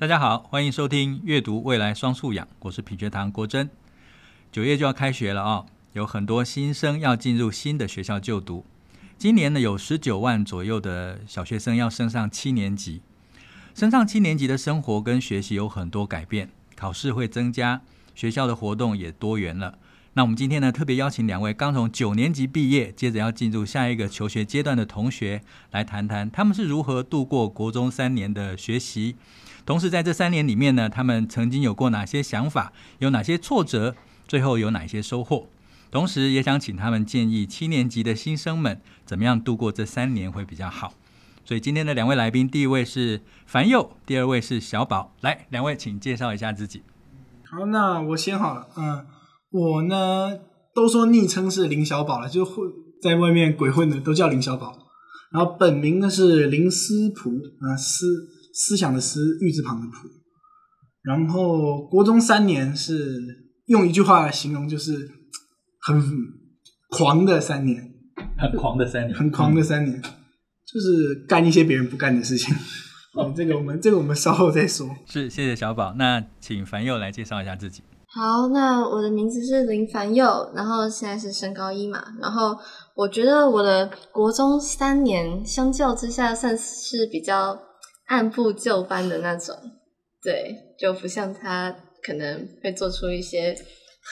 [0.00, 3.68] 大家好，欢迎收听阅读未来双素养，我是品学堂国珍。
[4.50, 8.64] 九月就要开学了啊、有很多新生要进入新的学校就读。
[9.18, 13.02] 今年呢，有十九万左右的小学生要升上七年级。
[13.74, 17.82] 升上七年级的生活跟学习有很多改变，考试会增加，
[18.14, 19.78] 学校的活动也多元了。
[20.14, 25.42] 那我们今天呢，特别邀请两位刚从九年级毕业，接着要进入下一个求学阶段的同学，
[25.72, 29.16] 来谈谈他们是如何度过国中三年的学习。
[29.66, 33.94] 同时，在这三年里面呢，他们曾经有过哪些想法，有哪些挫折，
[34.26, 35.48] 最后有哪些收获？
[35.90, 40.94] 同时，也想请他们建议七年级的新生们怎么样度过这三年会比较好。
[41.44, 45.12] 所以，今天的两位来宾，第一位是樊佑，第二位是小宝。
[45.20, 46.82] 来，两位请介绍一下自己。
[47.44, 48.68] 好，那我先好了。
[48.76, 49.04] 嗯，
[49.50, 50.38] 我呢，
[50.74, 52.66] 都说昵称是林小宝了，就混
[53.02, 54.78] 在外面鬼混的都叫林小宝。
[55.32, 57.30] 然后本名呢是林思朴，
[57.60, 58.06] 啊思。
[58.54, 60.08] 思想的思，玉字旁的朴。
[61.02, 63.18] 然后国中三年是
[63.66, 65.08] 用一句话来形容，就是
[65.80, 66.02] 很
[66.90, 67.82] 狂的三年，
[68.36, 72.54] 很狂的三年，很狂的三年，嗯、就是干一些别人不干的事情。
[73.16, 74.88] 哦，这个我们这个我们稍后再说。
[75.06, 75.94] 是，谢谢小宝。
[75.96, 77.82] 那请樊佑来介绍一下自己。
[78.08, 82.02] 好，那我的名字是林凡佑，然后现在是升高一嘛。
[82.20, 82.54] 然后
[82.94, 87.58] 我觉得我的国中三年相较之下算是比较。
[88.10, 89.56] 按部就班的那种，
[90.20, 91.72] 对，就不像他
[92.02, 93.56] 可能会做出一些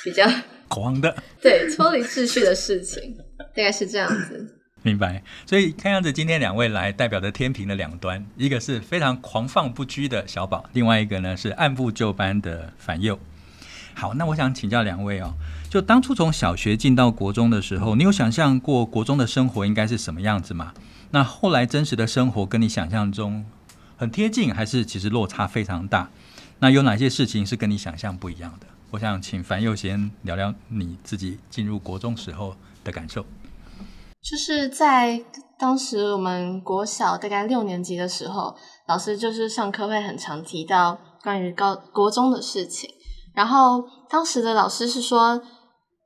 [0.05, 0.25] 比较
[0.69, 4.55] 狂的，对，脱离秩序的事情，大概是这样子。
[4.83, 5.21] 明白。
[5.45, 13.19] 所以看样子今天两位来代表的天平的两端，一个是非常狂放不羁的小宝，另外一个呢是按部就班的反右。
[13.95, 15.35] 好，那我想请教两位哦，
[15.69, 20.73] 就当初从小学进到国中的时候，你有想象过国中的生活应该是什么样子吗？
[21.11, 23.45] 那后来真实的生活跟你想象中
[23.99, 26.09] 很贴近，还是其实落差非常大？
[26.61, 28.67] 那有哪些事情是跟你想象不一样的？
[28.93, 33.27] 我想请樊祐先聊聊你自己进入国中时候的感受。
[34.22, 35.21] 就是在
[35.59, 38.55] 当时我们国小大概六年级的时候，
[38.87, 42.89] 老师就是上课会很常提到关于高国中的事情，
[43.34, 45.43] 然后当时的老师是说，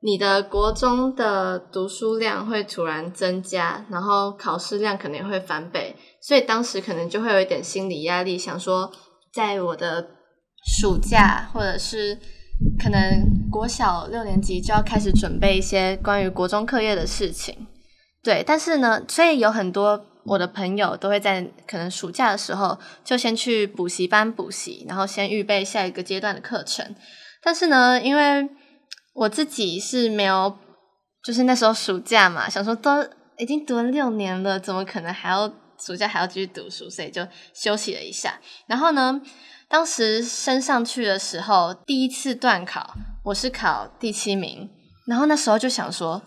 [0.05, 5.95] 你的国中的读书量会突然增加，然后考试量可能会翻倍。
[6.21, 8.91] 所以当时可能就会有一点心理压力，想说
[9.33, 10.05] 在我的
[10.77, 12.19] 暑假或者是
[12.77, 12.99] 可能
[13.49, 17.65] 国小六年级就要开始准备一些关于国中课业的事情。
[18.21, 26.93] 对，但是呢，所以有很多我的朋友都会在可能暑假的时候就先去补习班补习，然后先预备下一个阶段的课程。
[27.41, 28.49] 但是呢，因为
[29.13, 30.57] 我自己是没有，
[31.23, 33.03] 就是那时候暑假嘛，想说都
[33.37, 35.51] 已经读了六年了，怎么可能还要？
[35.79, 38.39] 暑假还要继续读书，所以就休息了一下。
[38.67, 39.19] 然后呢，
[39.67, 42.93] 当时升上去的时候，第一次段考
[43.25, 44.69] 我是考第七名。
[45.07, 46.21] 然后那时候就想说，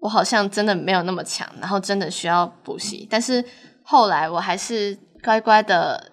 [0.00, 3.08] 我好像真的没有那么强，然后真的需要补习。
[3.10, 3.44] 但是
[3.82, 6.12] 后来我还是乖乖的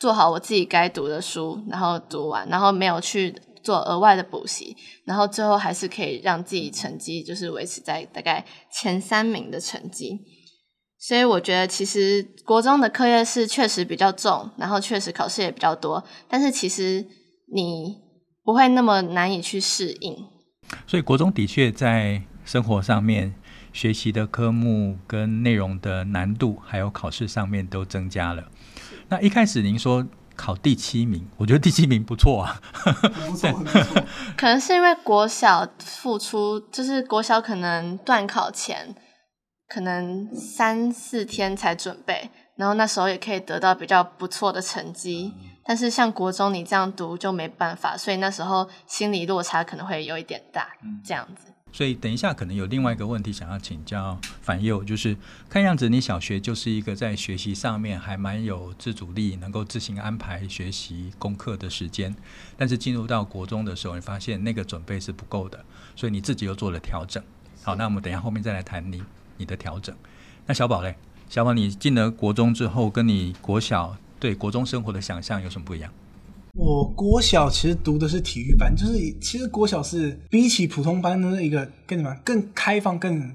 [0.00, 3.32] 做好我自己该读的书，然后读完，然后没有去
[3.66, 10.20] 做额外的补习，然后最后还是可以让自己成绩就是维持在大概前三名的成绩。
[10.98, 17.04] 所以我觉得，其实国中的课业是确实比较重，然后确实考试也比较多，但是其实
[17.52, 17.96] 你
[18.44, 20.16] 不会那么难以去适应。
[20.86, 23.34] 所以国中的确在生活上面、
[23.72, 28.48] 学习的科目跟内容的难度，还有考试上面都增加了。
[29.08, 30.04] 那一开始您说
[30.36, 32.60] 考第七名，我觉得第七名不错啊，
[33.28, 34.04] 不错， 不错。
[34.36, 38.94] 可能是因为国小付出，就是国小可能段考前。
[39.68, 45.34] 可能三四天才准备，然后那时候也可以得到比较不错的成绩。
[45.64, 50.68] 但是像国中你这样读就没办法，所以那时候心理落差可能会有一点大，
[51.04, 51.52] 这样子。
[51.76, 55.14] 所以等一下可能有另外一个问题想要请教樊佑，就是
[55.46, 62.16] 看样子你小学就是一个在学习上面还蛮有自主力，能够自行安排学习功课的时间。
[62.56, 65.62] 但是进入到国中的时候，你发现那个准备是不够的，
[65.94, 67.22] 所以你自己又做了调整。
[67.62, 69.02] 好，那我们等一下后面再来谈你。
[69.36, 69.94] 你的调整，
[70.46, 70.96] 那小宝嘞？
[71.28, 75.92] 小宝，你进了国中之后，跟你国小对国中生活的想象有什么不一样？
[76.56, 83.32] 我国小其实读的是体育班，就是其实国小是比起普通班的一个更什么更开放、更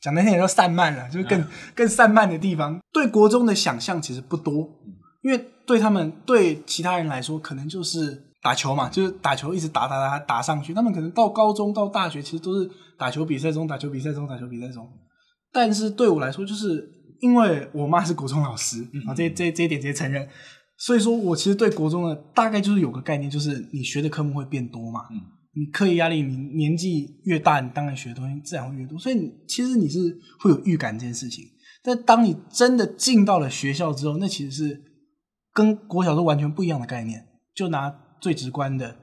[0.00, 2.80] 讲难听点叫散漫了，就是更、啊、更散漫的地方。
[2.92, 4.68] 对国中的想象其实不多，
[5.22, 10.72] 因为对他们对其他人来说，可能就是打球嘛，就是打球一直打打打打上去。
[10.72, 14.88] 他们可能到高中到大学，其实都是打球比赛中、打球比赛中、打球比赛中。
[15.52, 16.88] 但是对我来说，就是
[17.20, 20.26] 因为我妈是国中老师，啊、嗯，这这这一点直接承认，
[20.80, 25.02] 所以说我其实对国中的大概就是有个概念，就是你学的科目会变多嘛。
[25.12, 25.20] 嗯。
[25.52, 28.96] 你课业压力，你年纪越大，你当然学的东西自然会越多。
[28.98, 29.98] 所以你其实你是
[30.38, 31.44] 会有预感这件事情。
[31.82, 34.82] 但当你真的进到了学校之后，那其实是
[35.52, 37.26] 跟国小都完全不一样的概念。
[37.52, 38.96] 就拿最直观的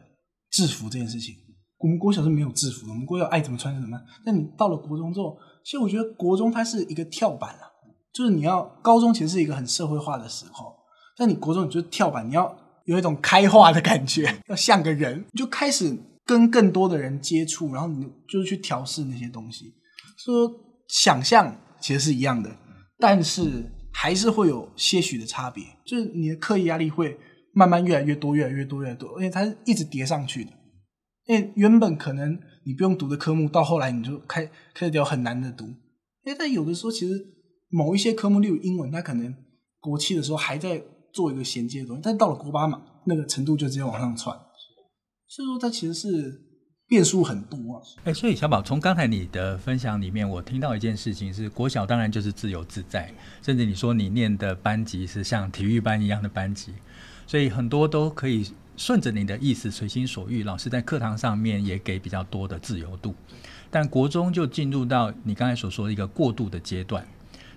[0.50, 1.36] 制服这件事情，
[1.80, 4.00] 我们国小是没有制服的，我们国小爱怎么穿就怎么。
[4.26, 7.68] 但你到了国中之后，其实我觉得国中它是一个跳板啊，
[8.14, 10.74] 就是你要高中其实是一个很社会化的时候，
[11.18, 15.98] 但你国中你就跳板，你要有一种开化的感觉，要像个人，你就开始。
[16.28, 19.74] 跟更多的人接触，然后你就去调试那些东西。
[20.18, 20.52] 说
[20.90, 22.54] 想象其实是一样的，
[22.98, 25.64] 但是还是会有些许的差别。
[25.86, 27.18] 就是你的课业压力会
[27.54, 30.52] 慢慢越来越多，越来越多，越来越多，而且它是一直叠上去的。
[31.28, 35.64] 因为原本可能你不用读的科目，到后来你就开开始掉很难的读。
[36.26, 37.14] 因为但有的时候其实
[37.70, 39.34] 某一些科目，例如英文，它可能
[39.80, 40.84] 国七的时候还在
[41.18, 44.38] 做一个衔接的东西，但到了国八嘛，那个程度就直接往上窜。
[45.28, 46.40] 所以说，它其实是
[46.88, 47.82] 变数很多啊。
[48.04, 53.12] 哎，所以小宝，从刚才你的分享里面，我听到一件事情是，国小当然就是自由自在，
[53.42, 56.72] 甚至你说你念的班级是像体育班一样的班级，
[57.26, 60.44] 所以很多都可以顺着你的意思随心所欲。
[60.44, 63.16] 老师在课堂上面也给比较多的自由度，
[63.72, 67.06] 但国中就进入到你刚才所说的一个过渡的阶段，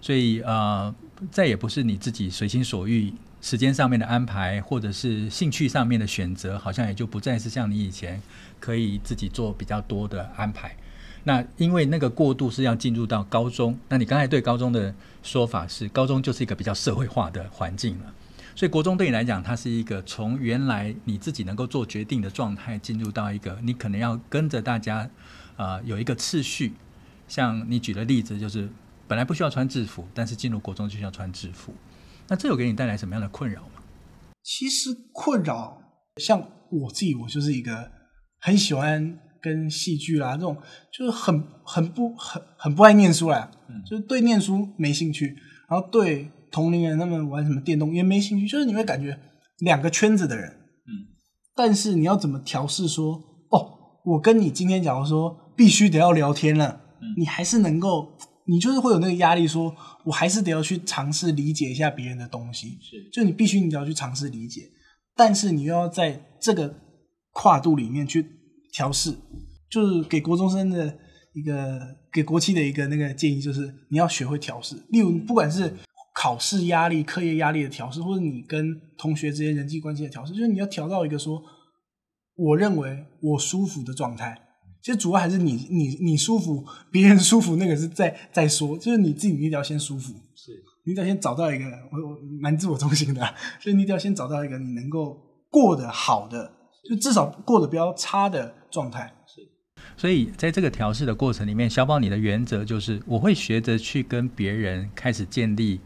[0.00, 0.92] 所以呃，
[1.30, 3.12] 再也不是你自己随心所欲。
[3.40, 8.20] 时间上面的安排，或者是兴趣上面的选择，好像也就不再是像你以前
[8.58, 10.76] 可以自己做比较多的安排。
[11.24, 18.14] 那因为那个过渡是要进入到高中，那你刚才对高中的说法是，高中就是一个比较社会化的环境了。
[18.56, 24.98] 所以国中对你来讲，它是一个从原来你自己能够做决定的状态，进入到一个你可能要跟着大家，
[25.56, 26.72] 啊、呃，有一个次序。
[27.28, 28.68] 像你举的例子，就是
[29.06, 31.72] 本来不需要穿制服，但是进入国中就需要穿制服。
[32.30, 33.82] 那这有给你带来什么样的困扰吗？
[34.44, 35.82] 其实困扰，
[36.16, 36.40] 像
[36.70, 37.90] 我自己，我就是一个
[38.40, 40.56] 很喜欢跟戏剧啦这种，
[40.96, 45.36] 就是很很不很很不爱念书啦，嗯，就是对念书没兴趣，
[45.68, 49.18] 然后对同龄人他们玩什么电动也没兴趣，就是你会感觉
[49.58, 51.10] 两个圈子的人，嗯，
[51.56, 53.14] 但是你要怎么调试说，
[53.50, 58.16] 哦，我跟你今天假如说必须得要聊天了，嗯，你还是能够。
[58.50, 59.72] 你就是会有那个压力，说
[60.04, 64.62] 我还是得要去尝试理解一下别人的东西，是，就你必须你得要去尝试理解，
[65.14, 66.74] 但是你又要在这个
[67.32, 68.26] 跨度里面去
[68.72, 69.14] 调试，
[69.70, 70.98] 就是给国中生的
[71.32, 71.80] 一个，
[72.12, 74.74] 给国七的一个那个建议，就是你要学会调试。
[74.88, 75.72] 例如，不管是
[76.12, 78.66] 考试压力、课业压力的调试，或者你跟
[78.98, 81.40] 同学之间人际关系的调试，就是你要调到一个说，
[82.34, 84.36] 我认为我舒服的状态。
[84.82, 90.52] 其实主要还是你你你舒服，别人舒服，那个是在在说，就是你自己你一定要先舒服，是，
[90.84, 93.20] 你得要先找到一个我我蛮自我中心的，
[93.60, 95.18] 所以你一定要先找到一个你能够
[95.50, 96.50] 过得好的，
[96.88, 99.12] 就至少过得比较差的状态。
[99.26, 99.46] 是，
[99.98, 105.78] 所以在这个调试的过程里面，小宝你的原则就是我会学着去跟别人开始建立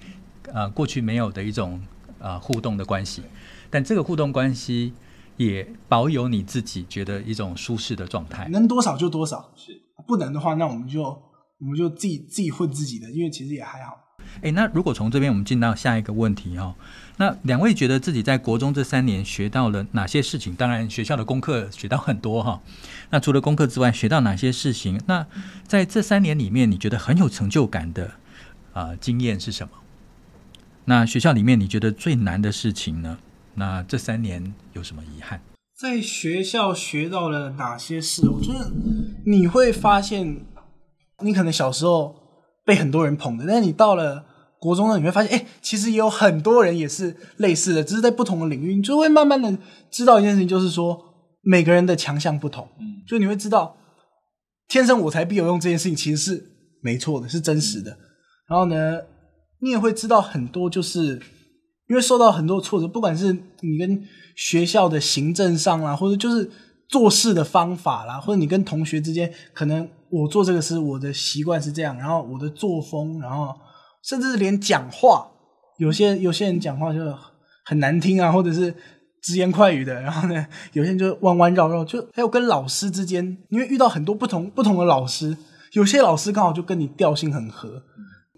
[0.52, 1.82] 呃过去没有的一种
[2.20, 3.22] 呃互动的关系，
[3.68, 4.92] 但这个互动关系。
[5.36, 13.98] 也保有你自己觉得一种舒适的状态，能多少就多少，是不能的话，那我们就我们就自己自己混自己的，因为其实也还好。
[14.40, 16.74] 诶，那如果从这边我们进到下一个问题哦，
[17.18, 20.54] 那两位觉得自己在国中这三年学到了哪些事情？
[20.54, 22.60] 当然学校的功课学到很多哈、哦，
[23.10, 25.00] 那除了功课之外，学到哪些事情？
[25.06, 25.26] 那
[25.66, 28.06] 在这三年里面，你觉得很有成就感的
[28.72, 29.72] 啊、呃、经验是什么？
[30.86, 33.18] 那学校里面你觉得最难的事情呢？
[33.56, 35.40] 那这三年有什么遗憾？
[35.76, 38.28] 在学校学到了哪些事？
[38.28, 38.70] 我觉得
[39.26, 40.44] 你会发现，
[41.22, 42.14] 你可能小时候
[42.64, 44.24] 被很多人捧的，但是你到了
[44.60, 49.58] 国中呢，你会发现，哎，其实也有很多人也是类似的，只是在不同的领域，你就会慢慢的
[49.90, 51.00] 知道一件事情，就是说
[51.42, 52.68] 每个人的强项不同。
[52.78, 53.76] 嗯，就你会知道，
[54.68, 56.44] 天生我材必有用这件事情其实是
[56.82, 57.98] 没错的，是真实的。
[58.48, 59.00] 然后呢，
[59.60, 61.20] 你也会知道很多就是。
[61.88, 64.02] 因为受到很多挫折，不管是你跟
[64.36, 66.50] 学校的行政上啦，或者就是
[66.88, 73.54] 做事的方法啦，或者你跟同学之间，可能我做这个事，我的习惯是这样，然后我的作风，然后
[74.02, 75.28] 甚至连讲话，
[75.78, 77.00] 有些有些人讲话就
[77.64, 78.74] 很难听啊，或者是
[79.22, 85.36] 直言快语的，然后呢，有些人就弯弯绕绕，就还有跟老师之间，你会遇到很多不同不同的老师，
[85.72, 87.82] 有些老师刚好就跟你调性很合。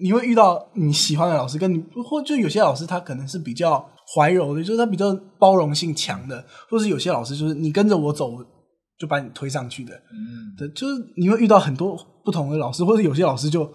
[0.00, 3.85] 你会遇到你喜欢的老师，跟你或就有些老师他可能是比较
[4.15, 8.33] 怀柔的，就是他比较包容性强的，或是有些老师就是你跟着我走
[8.99, 13.71] 就把你推上去的，嗯，对，就是你会遇到很多不同的老师，或者有些老师就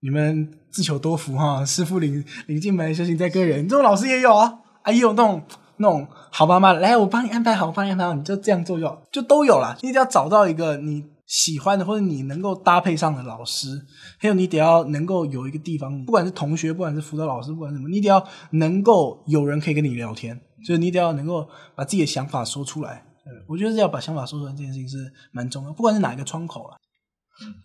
[0.00, 5.42] 你们自求多福哈，师傅领领进门，修行在个人，这种老师也有啊，啊也有那种
[5.76, 9.76] 那种好妈妈，来我帮你安排好，我帮你安排好，你就这样做就好，就都有了。
[9.82, 13.80] 你一定要找到一个你喜欢的或者你能够搭配上的老师，
[14.18, 23.02] 还有你得要能够有一个地方，不管是同学，不管是辅导老师，不管什么，你得要能够有人可以跟你聊天，就是你得要能够把自己的想法说出来。
[23.48, 26.76] 我觉得是要把想法说出来这件事情是蛮重要，不管是哪一个窗口了。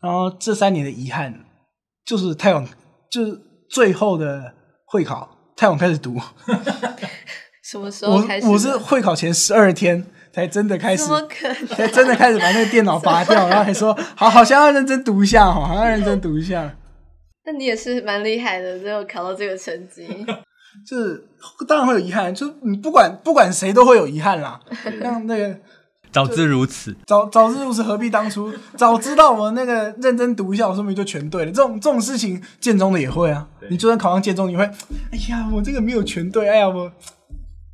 [0.01, 1.43] 然后这三年的遗憾
[2.05, 2.65] 就是太晚，
[3.11, 4.53] 就是最后的
[4.85, 6.15] 会考太晚开始读。
[7.69, 8.47] 什么时候开始？
[8.47, 10.05] 我我是会考前十二天
[10.37, 11.03] 才真的开始？
[11.69, 16.75] 才真的开始把那个电脑拔掉， 然后还说好，好像要认真读一下，好像要认真读一下。
[17.43, 20.07] 那你也是蛮厉害的，最后考到这个成绩。
[20.85, 21.27] 就是
[21.67, 24.59] 当然会有遗憾，就你不管不管谁都会有遗憾啦。
[25.01, 25.57] 像那个
[26.11, 28.53] 早知如此，早早知如此何必当初？
[28.75, 31.51] 早知道我那个认真读一下，我说明就全对了。
[31.51, 33.47] 这种这种事情，建中的也会啊。
[33.71, 36.91] 你就算考上建中，你会哎呀，我这个没有全对，哎呀，我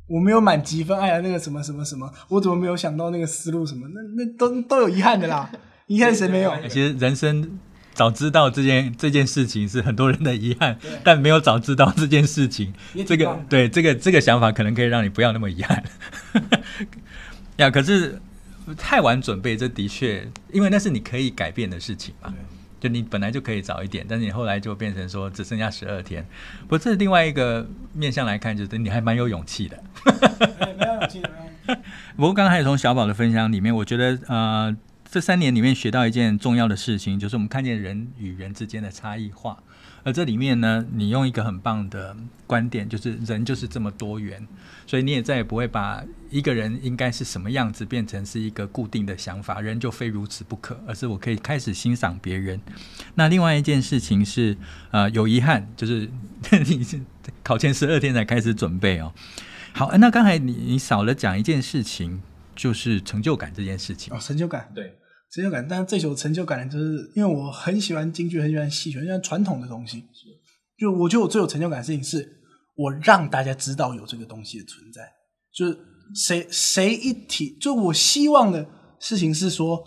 [0.06, 3.88] 我没有满级分，哎呀，那个什么什么什么，我怎么没有想到那个思路什么？
[3.94, 5.50] 那那都都有遗憾的啦。
[5.86, 6.52] 遗憾谁没有？
[6.68, 7.58] 其实人生。
[7.94, 12.74] 早知道这件这件事情是很多人的遗憾，但没有早知道这件事情，
[13.06, 15.84] 这个对这个这个想法可能可以让你不要那么遗憾。
[17.58, 18.20] 呀，可是
[18.76, 22.34] 太晚准备，这的确，因为那是你可以改变的事情嘛。
[22.84, 26.22] 就你本来就可以早一点，但是你后来就变成说只剩下十二天。
[26.64, 29.82] 不过这是另外一个面向来看，就是你还蛮有勇气的。
[30.78, 31.22] 没有勇气。
[32.14, 34.76] 不过刚才从小宝的分享里面，我觉得呃。
[35.10, 39.56] 这三年里面学到一件重要的事情，就是我们看见人与人之间的差异化。
[40.02, 42.16] 而这里面呢，你用一个很棒的
[42.48, 44.44] 观点，就是人就是这么多元，
[44.86, 52.60] 所以你也再也不会把一个人应该是什么样子变成是一个固定的想法，人就非如此不可，而是我可以开始欣赏别人。
[53.14, 54.56] 那另外一件事情是，
[54.90, 56.10] 呃，有遗憾，就是
[56.66, 57.00] 你 是
[57.42, 59.12] 考前十二天才开始准备哦。
[59.72, 62.20] 好，那刚才你你少了讲一件事情，
[62.54, 64.14] 就是成就感这件事情。
[64.14, 64.98] 哦，成就感，对。
[65.30, 70.04] 成就感，但是最有成就感的就是因为我很喜欢京剧，很喜欢戏曲，很喜欢传统的东西。
[70.78, 72.40] 就我觉得我最有成就感的事情是，
[72.74, 75.02] 我让大家知道有这个东西的存在。
[75.52, 75.78] 就是
[76.14, 78.66] 谁谁一提，就我希望的
[78.98, 79.84] 事情是说，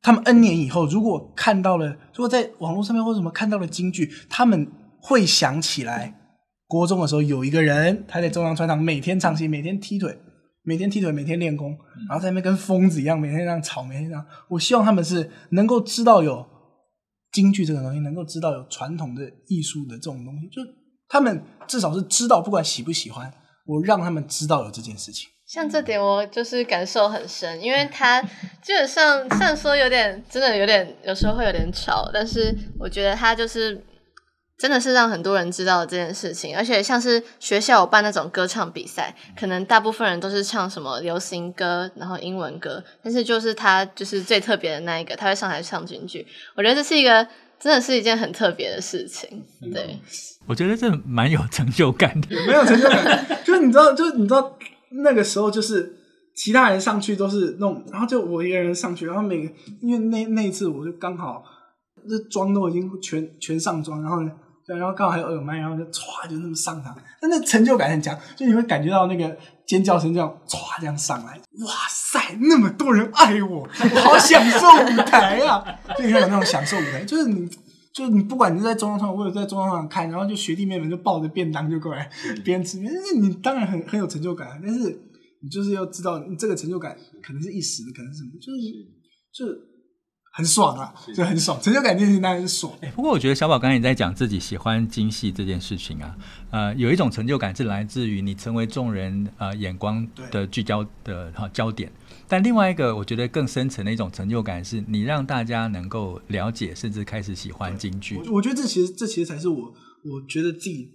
[0.00, 6.20] 他们 N 年以后如果看到了，如果在网络上面或者什么看到了京剧，他们会想起来，
[6.66, 10.18] 国中的时候有一个人，他在中央穿堂每天唱戏，每天踢腿。
[10.64, 11.74] 每天踢腿，每天练功，
[12.10, 14.22] 然后在那边跟疯子一样，每天这样吵，每天这样。
[14.50, 16.44] 我希望他们是能够知道有
[17.32, 20.60] 京剧这个东西，能够知道有传统的艺术的这种东西，就
[21.08, 23.32] 他们至少是知道，不管喜不喜欢，
[23.66, 25.28] 我让他们知道有这件事情。
[25.46, 28.20] 像这点，我就是感受很深，因为他
[28.62, 33.84] 基本上虽然说有点，真的有点，有时候会有点吵，但是我觉得他就是。
[34.60, 46.26] 真的是让很多人知道这件事情，而且像是学校有办那种歌唱比赛，可能大部分人都是唱什么流行歌，然后英文歌，但是就是他就是最特别的那一个，他会上台唱京剧。
[46.56, 47.24] 我觉得这是一个
[47.60, 49.44] 真的是一件很特别的事情。
[49.72, 49.98] 对，
[50.46, 54.56] 我觉得这蛮有成就感的， 没有成就感，就是你知道，就是你知道
[54.90, 55.96] 那个时候就是
[56.34, 61.42] 其他人上去都是那种，然后就我一个人上去，然后每个因为那那一次我就刚好
[62.04, 64.30] 那妆都已经全全上妆，然后呢。
[64.68, 69.34] 然后刚好还有耳麦，然后就歘就那么上场，但那成就感很强，就你会感觉到那个
[69.68, 75.62] 尖叫声这样歘这样上来，哇塞，那么多人爱我， 我好享受舞台啊！
[75.98, 77.46] 就你会有那种享受舞台，就是你，
[77.92, 82.10] 就是你不管你是在中央场或者在中央场看，然后就学弟妹们就抱着便当就过来
[82.42, 84.98] 边吃，那你当然很很有成就感，但是
[85.42, 88.58] 你就是要知道，你这个成就感可能是一时的，可能是什么，就是
[89.30, 89.67] 就是。
[90.38, 92.72] 很爽啊，就很爽，成就感这件事情当然是爽。
[92.82, 96.16] 欸，不过我觉得小宝刚才也在讲自己喜欢京戏这件事情啊，
[96.52, 101.90] 呃，有一种成就感是来自于你成为众人呃眼光的聚焦的哈焦点，
[102.28, 108.16] 但另外一个我觉得更深层的一种成就感是你让大家能够了解甚至开始喜欢京剧。
[108.18, 110.88] 我我觉得这其实这其实才是我我觉得自己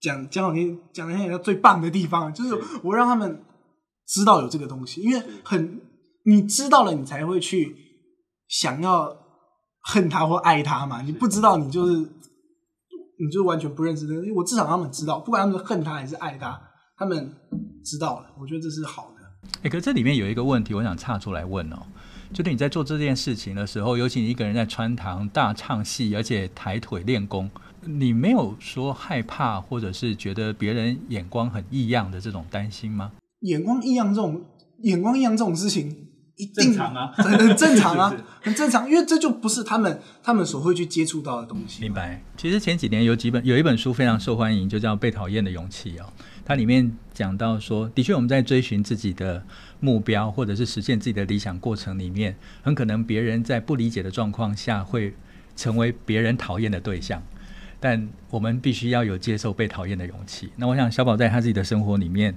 [0.00, 3.42] 讲讲好听讲的像最棒的地方，就是我让他们
[4.08, 5.78] 知道有这个东西，因为很
[6.24, 7.84] 你知道了，你才会去。
[8.48, 9.16] 想要
[9.80, 11.02] 恨他或爱他嘛？
[11.02, 14.14] 你不知道，你就是你就完全不认识的。
[14.34, 16.60] 我至少他们知道，不管他们恨他还是爱他，
[16.96, 17.32] 他们
[17.84, 18.26] 知道了。
[18.40, 19.48] 我觉得这是好的。
[19.58, 21.76] 哎、欸，可是这里面有一个问题，我想岔出来问哦，
[22.32, 27.48] 就是你在做这件事情的时候，尤其你一个人在穿堂大唱戏，而且抬腿练功，
[27.82, 33.12] 你没有说害怕，或者是觉得别人眼光很异样的这种担心吗？
[33.40, 34.44] 眼光异样这种
[34.82, 36.08] 眼光异样这种事情。
[36.36, 41.82] 一定正常啊，很正常啊， 很正常，因为这就不是他们他们所会去接触到的东西。
[41.82, 42.22] 明白。
[42.36, 46.06] 其实前几年有几本有一本书非常受欢迎，就叫《被讨厌的勇气》哦。
[46.44, 49.42] 它里面讲到说，的确我们在追寻自己的
[49.80, 55.14] 目标或者是实现自己的理想过程里面，很可能别人在不理解的状况下会
[55.56, 57.22] 成为别人讨厌的对象，
[57.80, 60.50] 但我们必须要有接受被讨厌的勇气。
[60.56, 62.36] 那我想小宝在他自己的生活里面，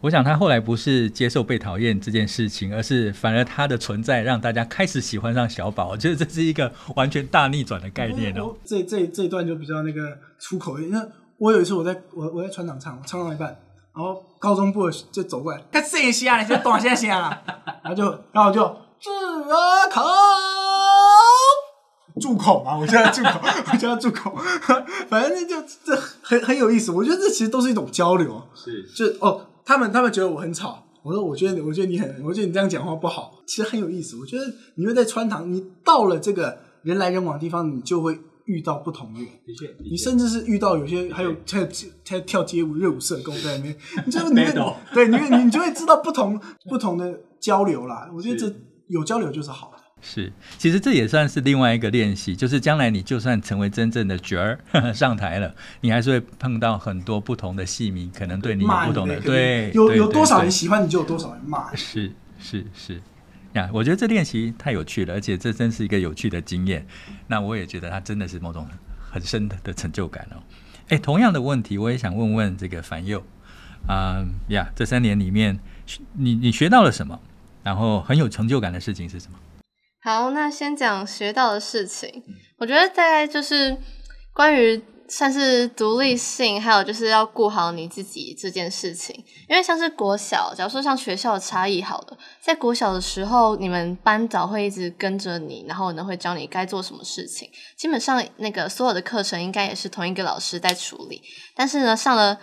[0.00, 5.88] 我想他后来不是接受被讨厌这件事情，而是反而他的存在让大家开始喜欢上小宝。
[5.92, 8.54] 我觉得这是一个完全大逆转的概念哦。
[8.64, 11.08] 这这这一段就比较那个出口一点，那。
[11.38, 13.48] 我有一次我在我我在船长唱唱到一半，
[13.94, 17.42] 然后高中部就走过来，看这下你就短线线了，
[17.84, 18.62] 然后就然后就
[18.98, 19.10] 住
[19.50, 20.02] 啊口
[22.18, 23.38] 住口嘛，我叫他住口，
[23.70, 24.34] 我叫他住口，
[25.10, 26.90] 反正就这很很有意思。
[26.90, 34.16] 我觉得这其实都是一种交流，是就哦，他们他们觉得我很吵，我说我觉得我觉得你很，我觉得你这样讲话不好，其实很有意思。
[34.16, 34.44] 我觉得
[34.76, 38.18] 你会在穿堂，你到了这个人来人往的地方，你就会。
[38.46, 41.66] 遇到不同的人，的确，你甚至是遇到有些还有跳
[42.04, 48.08] 跳跳街舞热舞社跟我在那边，你就 你会对，你你就会知道不同不同的交流啦。
[48.14, 48.54] 我觉得这
[48.86, 49.75] 有交流就是好的。
[50.08, 54.56] 是，其实这也算是另外一个练习，就是将来你就算成为真正的角儿
[54.94, 61.74] 上台了，你还是会碰到很多不同的戏迷，可能对你有不同的对，有有多少人喜欢你就有多少人骂。
[61.74, 63.02] 是是是。
[63.54, 66.86] 呀，我觉得这练习太有趣了，而且这真是一个有趣的经验。
[67.26, 68.68] 那我也觉得它真的是某种
[69.10, 70.36] 很深的的成就感哦。
[70.88, 73.24] 哎，同样的问题，我也想问问这个樊佑
[73.88, 75.58] 啊呀，这三年里面，
[76.12, 77.18] 你你学到了什么？
[77.64, 79.38] 然后很有成就感的事情是什么？
[80.06, 82.22] 好，那先讲学到的事情。
[82.58, 83.76] 我觉得大概就是
[84.32, 84.80] 关于。
[85.08, 89.14] 算是独立性，还有就是要顾好你自己这件事情。
[89.48, 97.48] 因为像是国小，假如说像学校的差异好了，在国小的时候，你们班导会一直跟着你，然后呢会教你该做什么事情。
[97.76, 101.22] 基本上那个所有的课程应该也是同一个老师在处理。
[101.54, 102.36] 但是呢，上了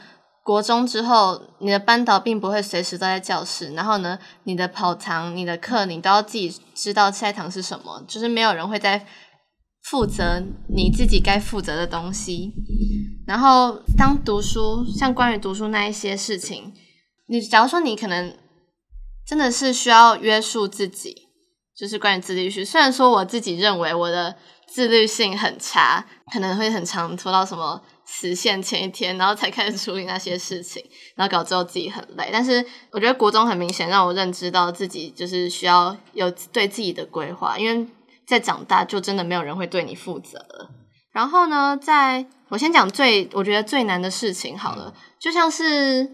[0.43, 9.07] 国中之后，你的班导并不会随时都在教室，然后呢，你的跑堂、你的课，你都要自己知道下一堂是什么，就是没有人会在。
[9.89, 12.53] 负责你自己该负责的东西，
[13.27, 16.73] 然后当读书，像关于读书那一些事情，
[17.27, 18.33] 你假如说你可能
[19.27, 21.27] 真的是需要约束自己，
[21.75, 22.65] 就是关于自律性。
[22.65, 24.37] 虽然说我自己认为我的
[24.69, 30.83] 自律性很差，可能会很常拖到什么时限前一天，然后才开始处理那些事情，
[31.15, 32.29] 然后搞之后自己很累。
[32.31, 37.87] 但是我觉得国中很明显让我认知到自己就是需要有对自己的规划，因为。
[38.25, 40.71] 在长大，就真的没有人会对你负责了。
[41.11, 46.09] 然后呢，在我先讲最我觉得最难的事情好了，就像是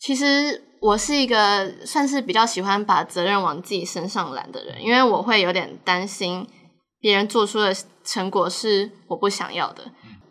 [0.00, 6.46] 其实我是一个算是比较喜欢把责任往自己身上揽的人，因为我会有点担心
[7.00, 9.90] 别人做出的成果是我不想要的。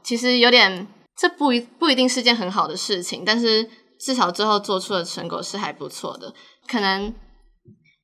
[0.09, 3.69] 其实有点这不一不一定是件很好的事情，但是
[3.99, 6.33] 至少最后做出的成果是还不错的，
[6.67, 7.13] 可能。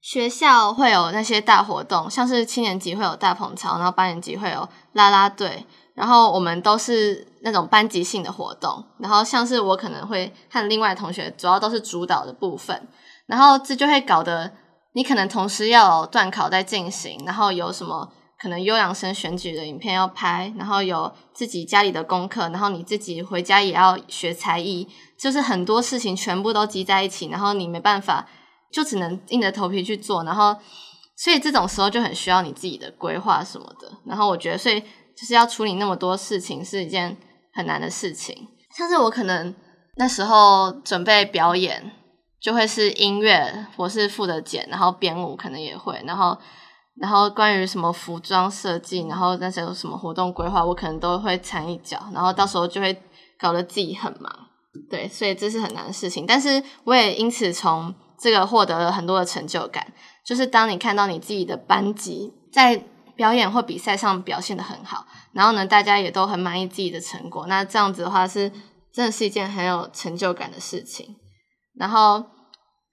[0.01, 5.65] 学校会有那些大活动，像是七年级会有大鹏操，然后八年级会有啦啦队，
[5.95, 12.87] 然后我们都是那种班级性的活动，然后像是我可能会和另外同学主要都是主导的部分，
[13.25, 14.51] 然后这就会搞得
[14.93, 18.07] 你可能同时要有段考在进行，然后有什么
[18.45, 28.27] 可能优良生选举的影片要拍，然后有自己家里的功课，然后你自己回家也要学才艺，就是很多事情全部都积在一起，然后你没办法。
[28.71, 30.53] 就只能硬着头皮去做，然后，
[31.15, 33.89] 所以这种时候就很需要你自己的规划什么的。
[34.05, 37.15] 然后我觉得，所以就是要处理那么多事情是一件
[37.53, 38.35] 很难的事情。
[38.75, 39.55] 像是我可能
[39.95, 41.91] 那时候准备表演，
[42.41, 46.37] 就会是音乐，我是负责剪，然后编舞可能也会，然后，
[47.01, 52.97] 然后关于什么服装设计，然后那些有什么活动规划，我可能都会掺一脚，然后到时候就会
[53.37, 54.31] 搞得自己很忙。
[54.89, 56.25] 对，所以这是很难的事情。
[56.25, 59.93] 但是我也因此从这个获得了很多的成就感，
[60.25, 62.81] 就是当你看到你自己的班级在
[63.15, 68.49] 表演或比赛上表现得很好，然后呢，大家也都很满意自己的成果，那这样子的话是
[68.93, 71.15] 真的是一件很有成就感的事情。
[71.77, 72.25] 然后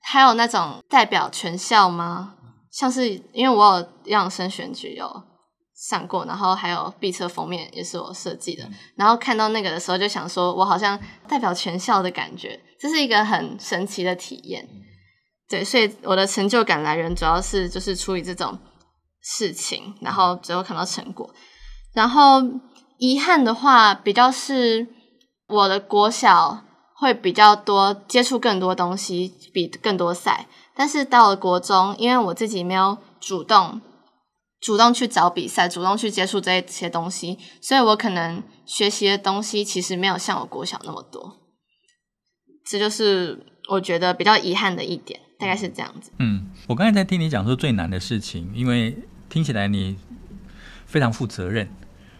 [0.01, 2.35] 还有那种代表全校吗？
[2.73, 5.23] 像是因为我有优良生选举有
[5.77, 14.67] 上过，然后还有毕册封面也是我设计的，然后看到那个的时候就想说，我好像代表全校的感觉，这是一个很神奇的体验。
[15.49, 18.59] 对，所以我的成就感来源主要是就是处理这种
[19.21, 21.29] 事情，然后最后看到成果。
[21.93, 22.41] 然后
[22.97, 24.87] 遗憾的话，比较是
[25.49, 26.65] 我的国小
[26.97, 30.47] 会比较多接触更多东西，比更多赛。
[30.75, 33.81] 但是到了国中，因为我自己没有主动
[34.61, 41.39] 主动去找比赛，主动去接触这些东西，所以我可能学习的东西其实没有像我国小那么多。
[42.65, 46.13] 这就是我觉得比较遗憾的一点，大概是这样子。
[46.19, 48.97] 嗯，我刚才在听你讲说最难的事情，因为
[49.29, 49.97] 听起来你
[50.87, 51.69] 非常负责任，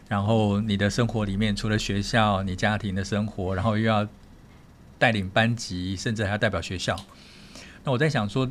[0.09, 4.09] 然后你的生活里面除了学校，你家庭的生活，然后又要
[4.99, 6.97] 带领班级，甚至还要代表学校。
[7.85, 8.49] 那我在想说，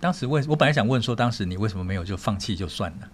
[0.00, 3.08] 当时为我本来想问说，当时你为什么没有就放弃就算了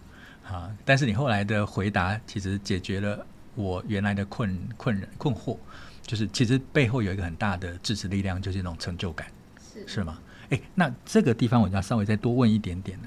[0.49, 0.71] 啊？
[0.85, 5.57] 但是你后来的回答其实解决了我原来的困困困惑，
[6.03, 9.27] 就是其实背后有一个很大的支持力量，就是那种成就感，
[9.75, 10.19] 是是吗？
[10.51, 13.05] 诶，那这个地方我就要稍微再多问一点点了。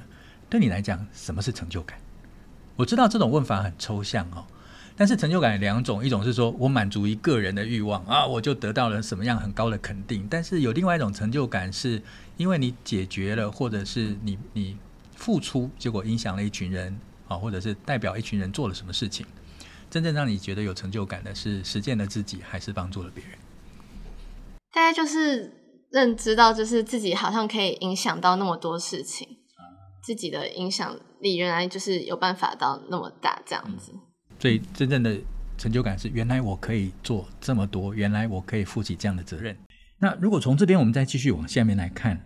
[0.50, 1.98] 对你来讲，什么是成就感？
[2.76, 4.46] 我知道这种问法很抽象哦。
[4.98, 10.26] 但是成就感有两种，一种是说我满足于个人的欲望啊，我就得到了什么样很高的肯定。
[10.30, 12.02] 但是有另外一种成就感，是
[12.38, 14.78] 因为你解决了，或者是你你
[15.16, 19.26] 付出，结果影响了一群人啊，或者是代表一群人做了什么事情。
[19.90, 23.38] 真正让你觉得有成就感的是实践了自己，还是帮助了别人？
[24.72, 29.28] 大概就是认知到，就是自己好像可以影响到那么多事情，
[30.02, 33.92] 自己的影响力原来就是有办法到那么大，这样子。
[34.46, 35.18] 所以真正的
[35.58, 39.58] 成就感是，原来我可以做这么多，原来我可以负起这样的责任。
[39.98, 42.24] 那如果从这边我们再继续往下面来看，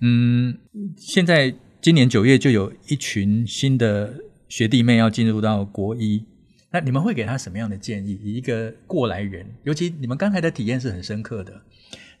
[0.00, 0.56] 嗯，
[0.96, 4.14] 现在今年九月就有一群新的
[4.48, 6.24] 学弟妹要进入到国一，
[6.70, 8.16] 那你们会给他什么样的建议？
[8.22, 11.62] 以一个过来人，尤其你们刚才的体验是很深刻的，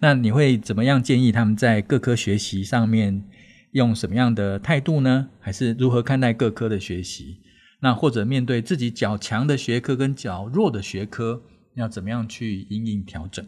[0.00, 3.22] 那你会怎么样建议他们在各科学习上面
[3.70, 5.28] 用什么样的态度呢？
[5.38, 7.36] 还是如何看待各科的学习？
[7.80, 11.42] 那或者面对自己较强的学科跟较弱的学科，
[11.74, 13.46] 要怎么样去因应调整？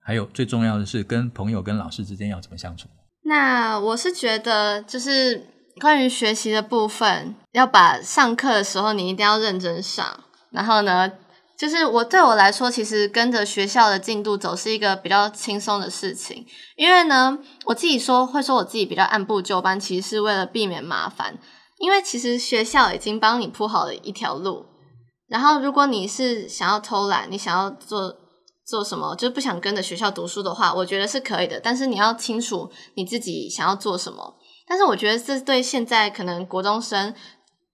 [0.00, 2.88] 还有最重要的是，跟朋友跟老师之间要怎么相处？
[3.24, 5.44] 那我是觉得，就是
[5.80, 10.24] 关于学习的部分，要把上课的时候你一定要认真上。
[10.50, 11.12] 然后呢，
[11.58, 16.46] 就是我对我来说，其实跟着学校的进度走是一个比较轻松的事情。
[16.76, 21.36] 因为呢，我自己说会说我自己比较按部就班，其实是为了避免麻烦。
[21.78, 24.66] 因为其实学校已经帮你铺好了一条路，
[25.28, 28.14] 然后如果你是想要偷懒，你想要做
[28.66, 31.60] 做什么，就是不想跟着学校读书的话，我觉得是可以的。
[31.60, 34.34] 但是你要清楚你自己想要做什么。
[34.66, 37.14] 但是我觉得这对现在可能国中生，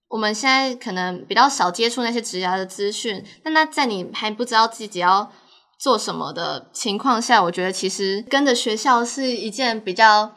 [0.09, 5.33] 我们现在可能比较少接触那些职涯的资讯，但那在你还不知道自己要
[5.81, 10.33] 做什么的情况下，我觉得其实跟着学校是一件比较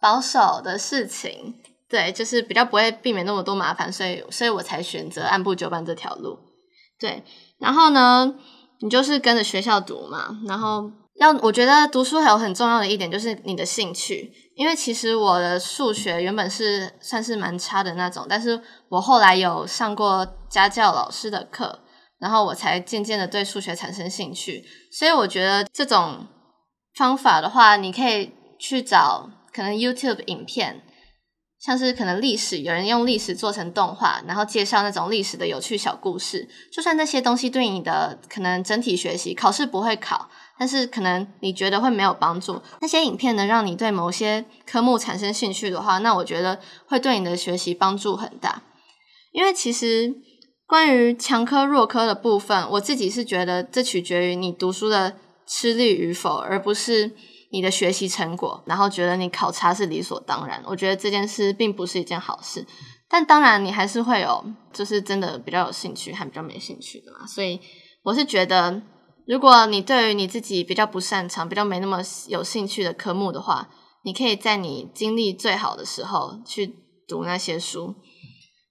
[0.00, 1.56] 保守的事情。
[1.88, 6.38] 对，就是比较不会避免那么多麻烦，所以，所以我才选择按部就班这条路。
[7.00, 7.24] 对，
[7.58, 8.34] 然后呢，
[8.80, 10.38] 你就是跟着学校读嘛。
[10.46, 21.80] 然后要，我觉得读书还有很重要的一点就是你的兴趣，因为其实我的数学原本是算是蛮差的那种，但是我后来有上过家教老师的课，
[22.18, 24.62] 然后我才渐渐的对数学产生兴趣。
[24.92, 26.26] 所以我觉得这种
[26.96, 30.82] 方法的话，你可以去找可能 YouTube 影片。
[31.60, 36.48] 像是可能历史，有人用历史做成动画，然后介绍那种历史的有趣小故事。
[36.72, 42.62] 就算那些东西对你的可能整体学习考试不会考，但是可能你觉得会没有帮助。
[42.80, 48.62] 那些影片能让你对某些科目产生兴趣的话，那我觉得会对你的学习帮助很大。
[49.32, 50.14] 因为其实
[50.64, 57.16] 关于强科弱科的部分，我自己是觉得这取决于你读书的吃力与否，而不是。
[57.50, 62.66] 你的学习成果，然后觉得你考差是理所当然，我觉得这件事并不是一件好事。
[63.08, 67.26] 但当然，你还是会有，就是真的比较有兴趣，还比较没兴趣的嘛。
[67.26, 67.58] 所以
[68.02, 68.82] 我是觉得，
[69.26, 73.70] 如果你对于你自己比较不擅长、比较没那么有兴趣的科目的话，
[74.04, 76.76] 你可以在你精力最好的时候去
[77.08, 77.94] 读那些书。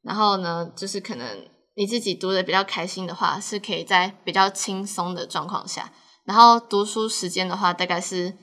[0.03, 1.27] 然后呢，就是可能
[1.75, 5.91] 你自己读的比较开心的话，是可以在比较轻松的状况下，
[6.25, 8.37] 然后读书时间的话，大概是。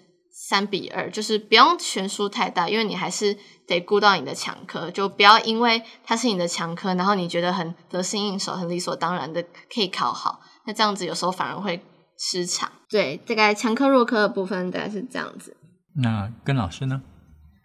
[0.46, 3.34] 三比二，就是不用悬殊太大，因为你还是
[3.66, 11.82] 得顾到你的强科，就不要因为它是你的强科，然后你觉得很得心应手、很理所当然的可以考好，那这样子有时候反而会
[12.18, 12.70] 失常。
[12.90, 15.56] 对，大概强科弱科的部分大概是这样子。
[15.96, 17.00] 那跟老师呢？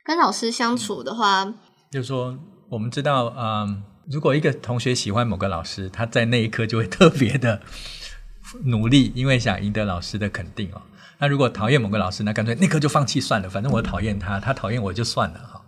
[0.06, 1.56] 跟老师相处的话，嗯、
[1.92, 2.40] 就是说
[2.70, 7.62] 我们知道，嗯，如果一个同学喜欢某个老师，他在那一刻就会特别的
[8.64, 10.82] 努力，因为想赢得老师的肯定哦。
[11.20, 15.62] 那如果讨厌某个老师，那干脆那科就放弃算了，反正我讨厌他，他讨厌我就算了哈。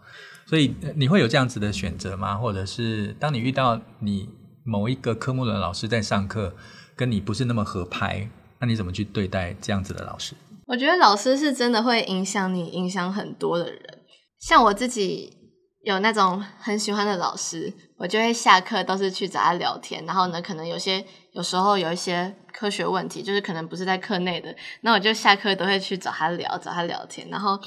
[0.48, 2.36] 所以你会有这样子的选择吗？
[2.36, 4.30] 或者是当你遇到你
[4.64, 6.54] 某一个科目的老师在上课，
[6.96, 10.36] 跟你不是那么合拍，那你怎么去对待这样子的老师？
[10.68, 14.00] 我觉得老师是真的会影响你，影响很多的人。
[14.40, 15.38] 像我自己
[15.84, 20.06] 有那种很喜欢的老师，我就会下课都是去找他聊天。
[20.06, 27.28] 然后呢，可能有些有时候有一些科学问题，就是可能不是在课内的，那我就下课都会去找他聊，找他聊天。
[27.30, 27.60] 然后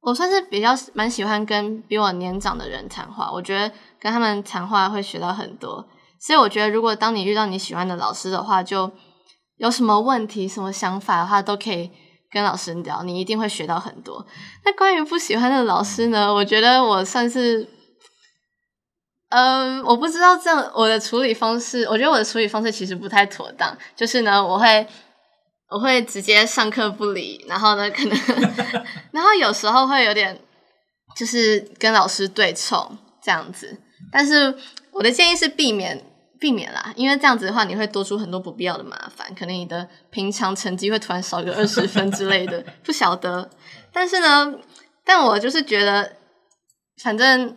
[0.00, 5.86] 我算是比较蛮喜欢跟比我年长的人谈话，我觉得跟他们谈话会学到很多。
[6.18, 8.90] 所以我觉得，如果当你遇到你喜欢的老师的话，就
[9.56, 11.90] 有什么问题、什么想法的话，都可以。
[12.32, 14.24] 跟老师聊，你一定会学到很多。
[14.64, 16.32] 那关于不喜欢的老师呢？
[16.32, 17.68] 我觉得我算是，
[19.30, 23.76] 嗯，我不知道这样我的处理方式，我觉得我的处理方式其实不太妥当。
[23.96, 24.86] 就是呢，我会
[25.68, 28.18] 我会直接上课不理，然后呢，可能，
[29.12, 30.38] 然后有时候会有点，
[31.16, 33.78] 就是跟老师对冲这样子。
[34.12, 34.54] 但是
[34.92, 36.04] 我的建议是避免。
[36.40, 43.50] 避免啦，因为这样子的话，你会多出很多不必要的麻烦，可能你的平常成绩会突然少个二十分之类的，不晓得。
[43.92, 44.54] 但是呢，
[45.04, 46.16] 但我就是觉得，
[47.02, 47.54] 反正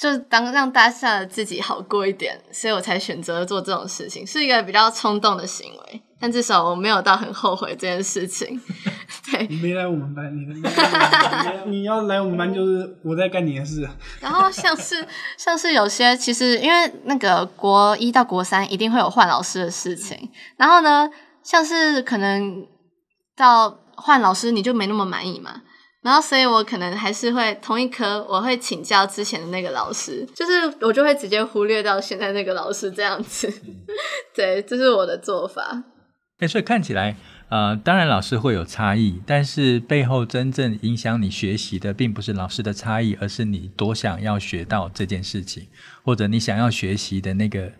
[0.00, 6.02] 就当让大家自己好过一点，所以我才选择做这种事情，是一个比较冲动的行为。
[6.20, 8.58] 但至少我没有到很后悔这件事情。
[9.30, 13.86] 对，你没来我们班，你你，你要来我们班就是我在干你的事。
[14.20, 21.10] 然后像是像是有些其实因为那个国一到国三一定会有换老师的事情，然后呢，
[21.42, 22.66] 像是可能
[23.36, 25.62] 到换老师你就没那么满意嘛，
[26.04, 33.50] 然后所以我可能还是会同一科我会请教之前的那个老师，就是我就会直接忽略到现在那个老师这样子。
[34.36, 35.82] 对，这是我的做法。
[36.38, 37.16] 哎，所以看起来。
[37.50, 45.68] 呃，当然老师会有差异，但是背后真正影响你学习的，并不是老师的差异，而是你多想要学到这件事情，
[46.02, 47.70] 或者你想要学习的那个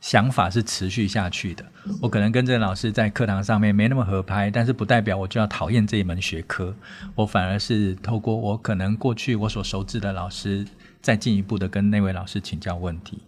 [0.00, 1.64] 想法是持续下去的。
[2.00, 6.74] 我可能跟这个老师在课堂上面没那么合拍，但是不代表我就要讨厌这一门学科，
[7.14, 10.66] 我反而是透过我可能过去我所熟知的老师，
[11.00, 13.22] 再进一步的跟那位老师请教问题。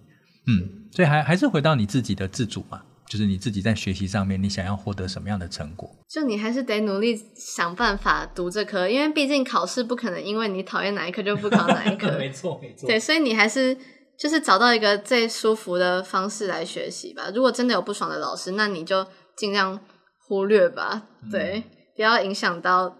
[0.47, 2.83] 嗯，所以还还是回到你自己的自主嘛。
[3.09, 5.91] 就是你自己在学习上面，你想要获得什么样的成果？
[6.09, 12.07] 就你还是得努力想办法读这科，因为毕竟考试不可能因为你讨厌哪一科就不考哪一科。
[12.17, 12.87] 没错，没错。
[12.87, 13.77] 对，所以你还是
[14.21, 17.31] 就是找到一个最舒服的方式来学习吧。
[17.35, 19.81] 如果真的有不爽的老师，那你就尽量
[20.29, 21.09] 忽略吧。
[21.33, 21.65] 对，嗯、
[21.97, 22.99] 不要影响到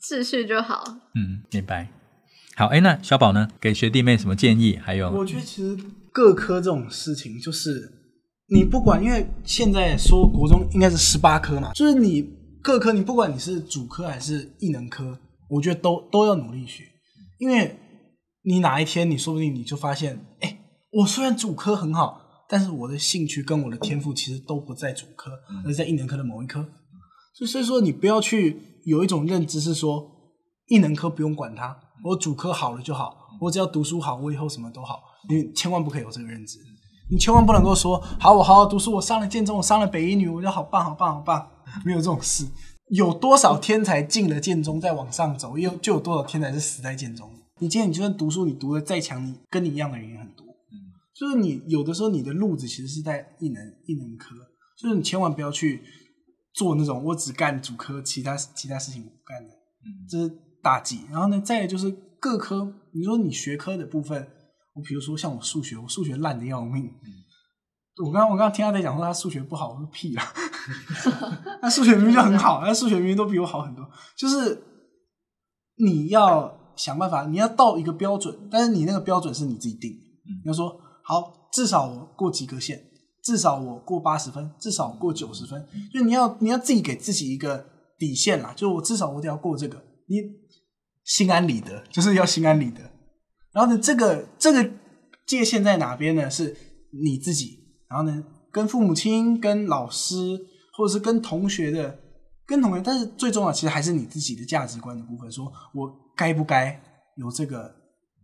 [0.00, 0.84] 秩序就好。
[1.16, 1.90] 嗯，明白。
[2.54, 3.48] 好，哎，那小宝呢？
[3.60, 4.78] 给学弟妹什么建议？
[4.80, 5.76] 还有，我觉得其实
[6.12, 7.98] 各科这种事情就是。
[8.48, 12.22] 你不管，因为现在说国中应该是十八科嘛，就是你
[12.62, 16.84] 各科，你不管你是主科还是艺能科，我觉得都都要努力学，
[17.38, 17.74] 因为
[18.44, 20.58] 你哪一天你说不定你就发现，哎，
[20.92, 25.30] 我虽然主科很好，但是我的兴趣跟我的天赋其实都不在主科，
[25.64, 26.60] 而在艺能科的某一科，
[27.34, 30.10] 所以所以说你不要去有一种认知是说
[30.66, 36.58] 艺能科不用管它，我主科好了就好，我只要读书好，我以后什么都好，你千万不可以有这个认知。
[37.10, 41.46] 你千万不能够说好，我好好读书，我上了建中，我上了北一女，我就好棒，好棒，好棒。
[41.84, 42.46] 没有这种事。
[42.88, 47.30] 有多少天才进了建中，再往上走，又就有多少天才是死在建中。
[47.62, 50.44] 你今天你就算读书，你读的再强，你跟你一样的人也很多。
[50.44, 54.34] 嗯，就是你有的时候你的路子其实是在一能一能科，
[54.76, 55.80] 就是你千万不要去
[56.52, 59.54] 做那种我只干主科，其他其他事情不干的。
[59.84, 61.02] 嗯，这是大忌。
[61.08, 64.28] 然后呢，再来就是各科，你说你学科的部分。
[64.74, 66.86] 我比如说像我数学，我数学烂的要命。
[66.86, 67.22] 嗯
[68.02, 70.32] 我刚刚我刚刚听他在讲说他数学不好，我说屁啦，
[71.60, 73.86] 他数学明明就很好，他数学明明都比我好很多。
[74.16, 74.60] 就是
[75.76, 79.98] 你要想办法，你要到一个标准，但是你那个标准是你自己定的。
[80.44, 82.80] 你要说好，至少我过及格线，
[83.22, 87.66] 至少我过八十分，至少我过九十分，就你要你要自己给自己一个
[87.98, 88.52] 底线啦。
[88.56, 90.16] 就我至少我得要过这个，你
[91.04, 92.80] 心安理得，就是要心安理得。
[93.52, 94.70] 然后呢，这个这个
[95.26, 96.30] 界限在哪边呢？
[96.30, 96.56] 是
[97.02, 97.58] 你自己。
[97.88, 100.38] 然后呢，跟父母亲、跟老师，
[100.78, 101.98] 或者是跟同学的，
[102.46, 102.80] 跟同学。
[102.82, 105.30] 但是最重要，其实还是你自己的价值观的部分。
[105.30, 106.80] 说我该不该
[107.16, 107.74] 有这个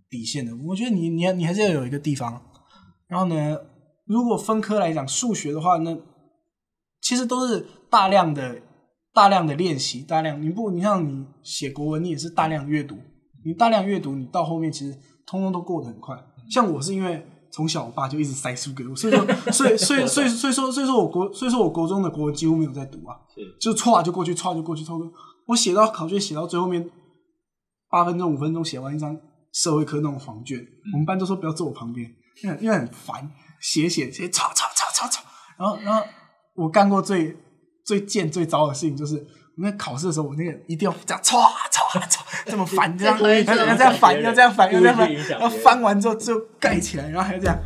[0.09, 0.53] 底线的？
[0.67, 2.43] 我觉得你你你还是要有一个地方。
[3.07, 3.59] 然后呢，
[4.07, 5.97] 如果分科来讲，数学的话，那
[7.01, 8.61] 其实都是大量的、
[9.13, 10.41] 大量的练习，大量。
[10.43, 12.97] 你不，你像你写国文，你也是大量阅读。
[13.45, 14.99] 你大量阅读，你到后面其实。
[15.31, 16.17] 通通都过得很快，
[16.51, 17.23] 像我是因为
[17.53, 23.15] 从小我爸就一直塞书给我，所以说，所以，所以，所以，所以说，所以说我国，所以说我国中的国文几乎没有在读啊，
[23.61, 25.13] 就歘就过去，歘就过去，歘就
[25.49, 26.89] 我写到考卷写到最后面
[27.91, 29.19] 八分钟五分钟写完一张
[29.53, 30.59] 社会科那种仿卷，
[30.93, 32.09] 我们班都说不要坐我旁边，
[32.43, 35.23] 因为因为很烦，写写写，吵吵吵吵吵，
[35.59, 36.03] 然后然后
[36.55, 37.37] 我干过最
[37.85, 41.33] 最贱最糟的事情就是那考试的时候，我那个一定要这样唰
[41.71, 47.59] 唰唰这么翻，这样要这样翻，要这样翻，要这样翻，然后翻完之后就盖起来，然后还要这样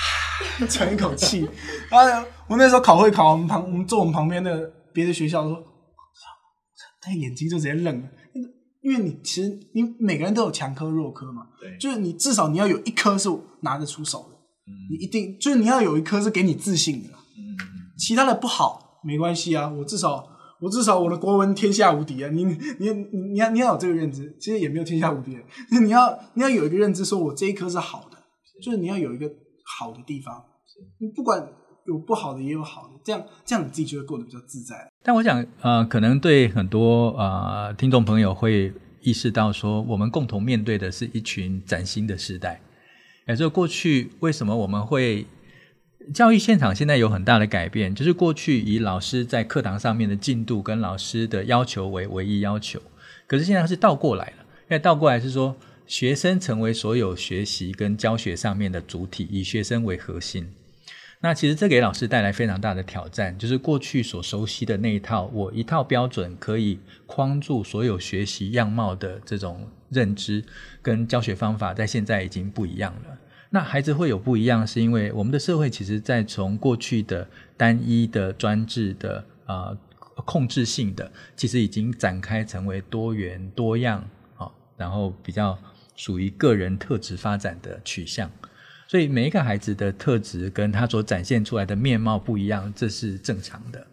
[0.68, 1.48] 喘一口气。
[1.90, 5.56] 然后我那时候考会考，我们旁我们坐我们旁边的别的学校说，
[7.00, 8.08] 他眼睛就直接愣了，
[8.82, 13.28] 因为你其实你每个人都有强科弱科嘛，对，就是你至少你要有一科是
[13.60, 14.36] 拿得出手的，
[14.90, 17.56] 你一定就是你要有一科是给你自信的，嗯
[17.98, 20.26] 其他的不好没关系啊，我至少。
[20.62, 22.28] 我至少我的国文天下无敌啊！
[22.28, 25.34] 你你你你要你要有这个认知，其实也没有天下无敌。
[25.80, 28.18] 你要你要有一个认知，说我这一科是好的，
[28.62, 29.26] 就是你要有一个
[29.78, 30.44] 好的地方。
[30.98, 31.50] 你不管
[31.86, 34.90] 有不好的也有好的，这样这样你自己就会过得比较自在。
[35.02, 42.60] 但我想，呃，可能对很多呃听众朋友会意识到说，我们共同面对的是一群崭新的时代。
[43.26, 45.26] 也就过去为什么我们会？
[46.14, 52.80] 教育现场现在有很大的改变，就是过去以老师在课堂上面的进度跟老师的要求为唯一要求，
[53.26, 54.36] 可是现在是倒过来了。
[54.60, 55.54] 现在倒过来是说，
[55.86, 60.48] 学生成为所有学习跟教学上面的主体，以学生为核心。
[61.22, 70.42] 那其实这给老师带来非常大的挑战，就是过去所熟悉的那一套，我一套标准可以框住所有学习样貌的这种认知
[70.80, 73.18] 跟教学方法，在现在已经不一样了。
[73.50, 79.76] 那孩子会有不一样，是因为我们的社会其实，在从过去的单一的专制的啊、
[80.24, 84.02] 控制性的，其实已经展开成为多元多样
[84.38, 85.58] 啊、然后比较
[85.96, 88.30] 属于个人特质发展的取向。
[88.90, 93.86] 所以每一个孩子的特质跟他所展现出来的面貌不一样，这是正常的。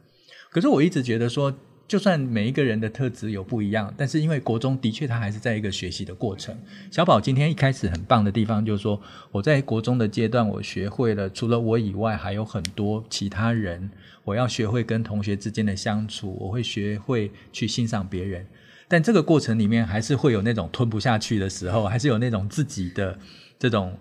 [0.50, 1.56] 可是我一直觉得说。
[1.88, 6.54] 就算每一个人的特质有不一样，但是因为国中的确他还是在一个学习的过程。
[6.92, 13.90] 小宝今天一开始很棒的地方就是说，我在国中的阶段，我学会了除了我以外还有很多其他人，
[14.26, 18.46] 我要学会跟同学之间的相处，我会学会去欣赏别人。
[18.90, 23.18] 但这个过程里面还是会有那种吞不下去的时候，还是有那种自己的
[23.58, 23.98] 这种。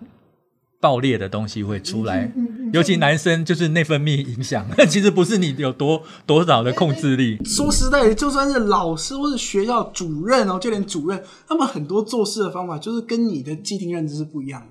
[0.79, 2.31] 爆裂的东西会出来，
[2.71, 4.63] 尤其男生就是内分泌影响。
[4.87, 7.43] 其实不是你有多多少的控制力。
[7.43, 14.67] 说实在的，就算是老师或是学校主任哦，就连主任，他们很多做事的方法就是跟你的既定认知是不一样的。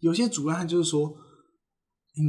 [0.00, 1.12] 有些主任他就是说，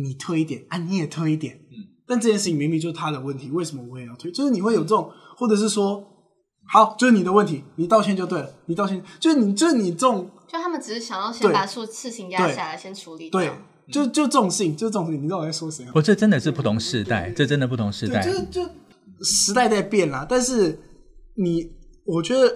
[0.03, 1.60] 你推一点啊，你也推一点。
[2.07, 4.31] 但这件事情明明就是他的问题，为什么我也要推？
[4.31, 6.03] 就是你会有这种，或者是说，
[6.67, 10.27] 好，就是你的问题，你道歉就对了，你道歉，就是你，就是你这种。
[10.52, 13.40] 就他们只是想要先把事事情压下来，先处理掉。
[13.40, 13.50] 对，
[13.90, 15.92] 就就这种事情，就这种事情，你知道我在说谁吗？
[15.94, 18.22] 不，这真的是不同时代，这真的不同时代。
[18.22, 18.62] 就是就
[19.24, 20.78] 时代在变啦，但是
[21.36, 21.72] 你，
[22.06, 22.54] 我觉得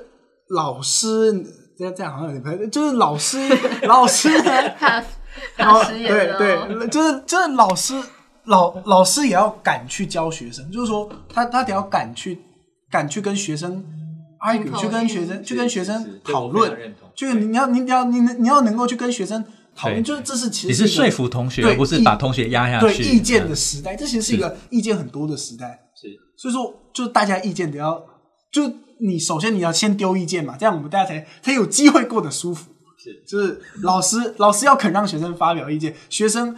[0.49, 1.31] 老师
[1.77, 3.39] 这样这样好像有点不太对，就是老师
[3.87, 4.51] 老师呢，
[5.59, 7.93] 老师也对对，就是就是老师
[8.43, 12.37] 老老师也要敢去教学生，就是说他他得要敢去
[12.91, 13.85] 敢去跟学生。
[14.77, 19.43] 去跟学生去跟学生讨论，就是你要你要你你要能够去跟学生
[19.75, 23.03] 讨论，就是这是其实你是说服同学，而不是把同学压下去。
[23.03, 25.79] 对意见的时代，这其实是一个意见很多的时代。
[25.95, 28.03] 是，所以说，就大家意见得要，
[28.51, 32.71] 就你首先你要先丢意见嘛，这样我们大家才才有机会过得舒服。
[32.97, 36.57] 是，就是老师老师要肯让学生发表意见，学生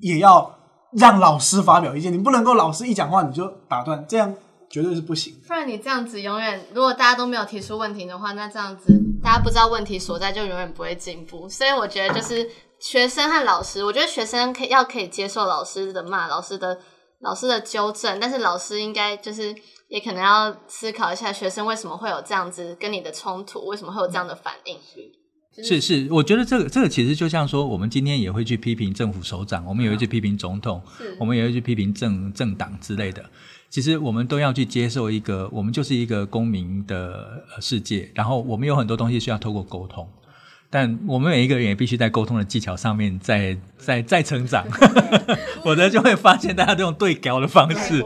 [0.00, 0.58] 也要
[0.92, 4.34] 让老师发表意见，你不能够老师一讲话你就打断，这样。
[4.68, 11.48] 绝对是不行，不然你这样子永远，如果大家都没有提出问题的话，那这样子大家不知道问题所在，就永远不会进步。
[11.48, 12.48] 所以我觉得就是
[12.80, 16.78] 学生和老师，我觉得学生可以要可以接受老师的骂，老师的
[17.20, 19.54] 老师的纠正，但是老师应该就是
[19.88, 24.76] 也可能要思考一下，学生为什么会有这样子跟你的冲突，为什么会有这样的反应？
[25.64, 30.82] 是是，我觉得这个这个其实就像说，我们今天也会去批评政府首长，我们也会去批评总统，
[31.18, 33.24] 我们也会去批评政政党之类的。
[33.68, 40.08] 其实我们都要去接受一个，我们就是一个公民的世界，然后我们有很多东西需要透过沟通，
[40.70, 44.64] 但我们每一个人也必须在沟通的技巧上面再再再成长，
[45.62, 48.04] 否则就会发现大家这种对调的方式。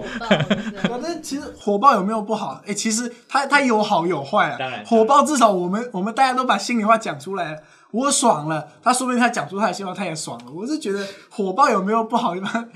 [0.89, 2.61] 反正 其实火爆有没有不好？
[2.67, 4.57] 哎，其实它它有好有坏啊。
[4.59, 7.59] 当然，火爆至少我们我们大家都把心里话讲出来了，
[7.93, 10.51] 我爽了，他说不定他讲出他的心里话，他也爽了。
[10.53, 12.35] 我是觉得火爆有没有不好？
[12.35, 12.69] 一般。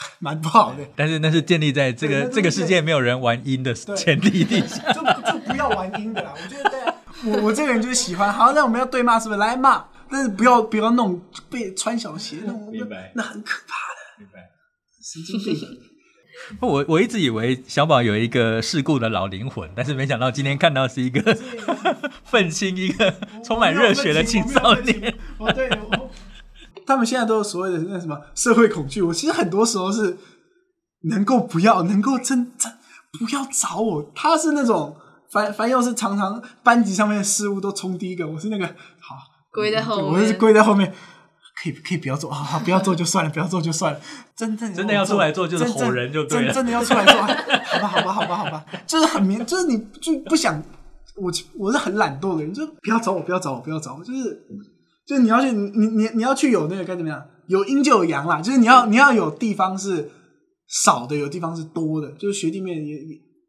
[0.18, 5.00] 蛮不好的，但是那是建立在这个这个世界没有人玩阴的前提底下，就
[5.32, 6.34] 就不要玩阴的啦。
[6.34, 8.32] 我觉得对，我我这个人就是喜欢。
[8.32, 9.40] 好，那我们要对骂是不是？
[9.40, 11.20] 来骂，但是不要不要弄
[11.50, 13.12] 被穿小鞋那种，明白？
[13.14, 14.50] 那很可怕的，明白？
[15.02, 15.58] 神经病。
[16.60, 21.36] 我我一直以为小宝有一个世故的老灵魂，但是没想到今天看到是一个
[22.24, 25.14] 愤青，一个充满热血的青少年。
[25.36, 25.68] 哦，对。
[26.90, 30.18] 他们现在都是所谓的那什么社会恐惧，我其实很多时候是
[31.02, 32.72] 能够不要，能够真真
[33.18, 34.12] 不要找我。
[34.14, 34.96] 他是那种
[35.30, 39.16] 凡凡又是常常班级上面的事物都冲第一个，我是那个好
[39.52, 40.92] 归在后面，我是归在后面。
[41.62, 44.00] 可以可以不要做，好好不要做就算了，不要做就算了。
[44.34, 50.62] 真正真的要出来做就是吼人就对了，真真的要出来做，好吧好吧好吧好吧，就是很明，就是你就不想
[51.16, 54.42] 我我是很懒惰的人，就不要找我不要找我不要找我，就是
[55.10, 60.08] 就是你要去你你你要去有那个该怎么样，有阴就有阳啦，就是你要你要有地方是
[60.68, 62.96] 少的，有地方是多的，就是学弟妹也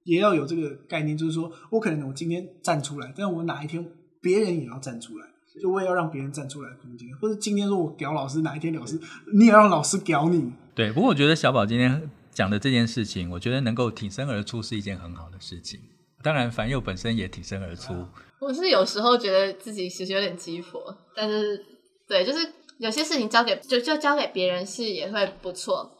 [0.05, 3.85] 也要有这个概念，就是说我可能我今天站出来，但我哪一天
[4.19, 5.27] 别人也要站出来。
[5.61, 8.97] 就我也要让别人站出来空间，或者今天说我屌老师，哪一天老师
[9.37, 10.49] 你也要让老师屌你。
[10.73, 15.81] 对，不过我觉得小宝今天讲的这件事情，我觉得能够挺身而出是一件很好的事情。
[16.23, 17.93] 当然，凡佑本身也挺身而出。
[18.39, 21.63] 我是有时候觉得自己其实有点鸡婆，但是
[22.07, 22.47] 对，就是
[22.77, 25.91] 有些事情交给就就交给别人是也会不错，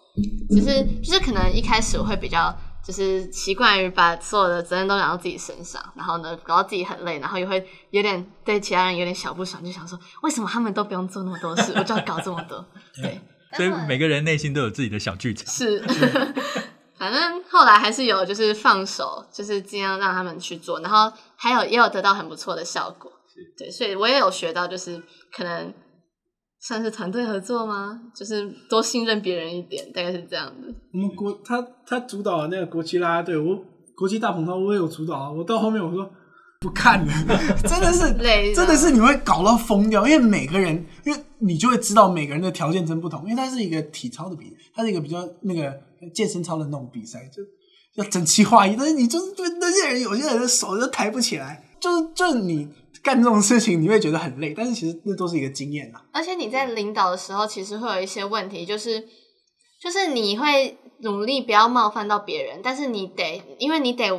[0.50, 2.56] 只是就是可能一开始我会比较。
[2.84, 12.66] 就是习惯于把所有的责任都揽到自己身上，然后呢，搞到自己很累，然后也会有点对其他人有点小不爽，就想说为什么他们都不用做那么多事，我就要搞这么多？
[12.96, 13.22] 对，
[13.54, 15.46] 所以每个人内心都有自己的小剧场。
[15.46, 15.80] 是，
[17.02, 23.12] 反正后来还是有就是放手，就是尽量让他们去做，然后还有也有得到很不错的效果。
[23.58, 25.02] 对，所以我也有学到，就是
[25.36, 25.74] 可能。
[26.64, 28.00] 算是团队合作吗？
[28.16, 30.68] 就是多信任别人一点，大概是这样的。
[30.94, 33.58] 我们国他他主导的那个国旗啦啦队，我
[33.96, 35.32] 国旗大鹏他我也有主导啊。
[35.32, 36.08] 我到后面我说
[36.62, 37.14] 不看了，
[37.68, 40.08] 真的是累，真的是你会搞到疯掉。
[40.08, 43.24] 因为每个人，因为你就会知道每个人的条件真不同。
[43.24, 45.76] 因为它是一个体操的比赛，它是一个比较那个
[46.14, 47.42] 健身操的那种比赛，就
[47.96, 48.76] 要整齐划一。
[48.76, 52.70] 但是你就是对那些人，有些人的手就抬不起来，就是就是你。
[53.04, 56.06] 干这种事情你会觉得很累，但是其实那都是一个经验啊。
[56.14, 59.04] 而且你在领导的时候，其实会有一些问题，就是
[59.82, 64.12] 就是你会努力不要冒犯到别人，但是你得，因为你得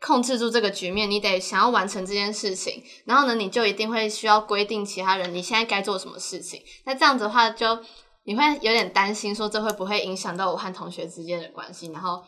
[0.00, 6.60] 控制住这个局面，你得想要完成这件事情，然后呢，你就一定会需要规定其他人你现在该做什么事情。
[6.84, 7.78] 那这样子的话，就
[8.24, 12.22] 你会有点担心，说这会不会影响到我和同学之间的关系，然后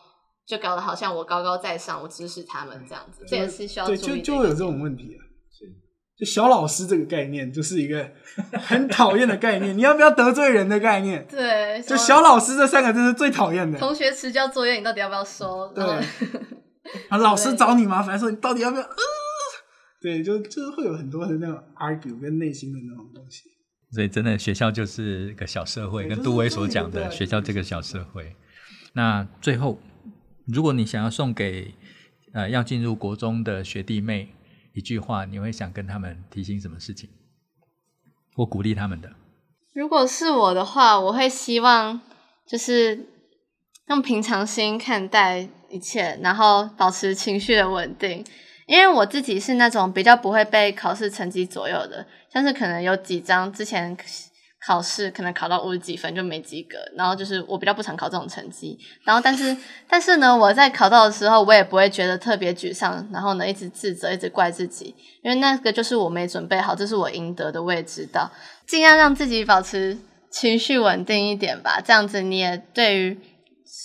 [0.47, 4.07] 就搞得好像我高高在上，我指使他们这样子，这也是需要注意的。
[4.07, 5.29] 对，就就会有这种问题啊。
[6.19, 8.05] 就小老师这个概念，就是一个
[8.51, 9.77] 很讨厌的概念。
[9.77, 11.25] 你要不要得罪人的概念？
[11.29, 13.79] 对，就小老师这三个字是最讨厌的。
[13.79, 15.71] 同学迟交作业，你到底要不要收？
[15.73, 15.85] 对，
[17.09, 18.83] 啊， 老师找你麻烦，说你到底要不要？
[18.83, 18.89] 呃，
[20.01, 23.43] 对，就就是会有很多的那种 argue 跟内心的那种东西。
[23.91, 28.35] 所以，真的学校就是个小社会，跟杜威所讲的学校这个小社会。
[28.93, 29.79] 那最后，
[30.45, 31.73] 如果你想要送给
[32.33, 34.35] 呃要进入国中的学弟妹。
[34.75, 37.09] 一句话，你会想跟他们提醒什么事情，
[38.35, 39.11] 或鼓励他们的？
[39.73, 41.99] 如果是我的话，我会希望
[42.47, 43.07] 就是
[43.87, 48.25] 用平常心看待一切，然后保持情绪的稳定。
[48.65, 53.97] 因为我自己是那种比较不会被考试成绩左右的，像是可能有几张之前。
[54.61, 59.55] 考试可能考到五十几分就没及格，然后就是我比较不常考这种成绩，然后但是
[59.87, 64.93] 但是呢，我在考到的时候，我也不会觉得特别沮丧，然后呢一直自责，一直怪自己，
[65.23, 68.29] 因为那个就是我没准备好，这是我应得的，我也知道，
[68.67, 69.97] 尽量让自己保持
[70.29, 73.17] 情绪稳定一点吧，这样子你也对于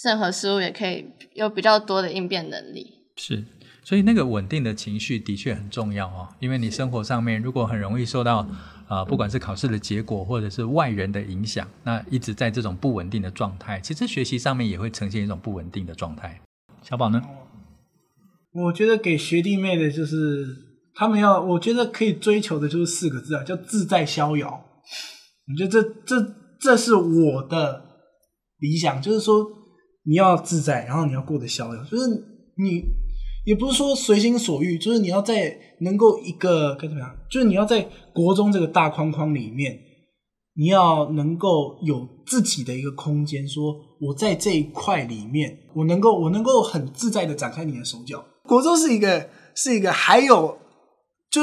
[0.05, 3.01] 任何事物也可以有比较多的应变能力。
[3.17, 3.45] 是，
[3.83, 8.47] 所以那个稳定的情绪的确很重要哦，因为你生活上面如果很容易受到。
[8.87, 16.39] 啊、呃，不管是考试的结果，或者是外人的影响，那一直在这种不稳定的状态，其实学习上面也会呈现一种不稳定的状态。
[16.83, 17.23] 小宝呢？
[18.53, 20.47] 我觉得给学弟妹的就是
[20.95, 24.63] 他们要，我觉得可以追求的就是四个字啊，叫自在逍遥。
[25.49, 27.87] 我觉得这这这是我的
[28.59, 29.47] 理想，就是说
[30.05, 32.09] 你要自在，然后你要过得逍遥，就是
[32.57, 32.85] 你。
[33.47, 39.79] 也不是说随心所欲，就是你要在能够一个该怎么样，就是你要在国中这个大框框里面，
[40.55, 48.25] 你要能够有自己的一个空间，说我在这一块里面，我能够我能够很自在的展开你的手脚。
[48.49, 50.57] 国中是一个是一个还有
[51.31, 51.43] 就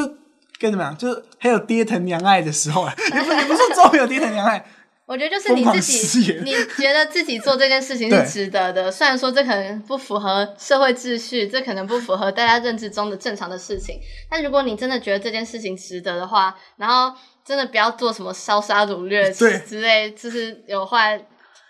[0.60, 4.66] 该怎么样，就是还有爹疼娘爱的时候啊，也不也不是说总有爹疼娘爱。
[5.12, 8.90] 我觉得就是你自己，你觉得自己做这件事情是值得的。
[8.90, 14.00] 虽然说这可能不符合社会秩序，这可能不符合大家认知中的正常的事情，
[14.30, 21.18] 但如果你真的觉得这件事情值得的话，然后真的不要做什么烧杀掳掠之类，就是有坏，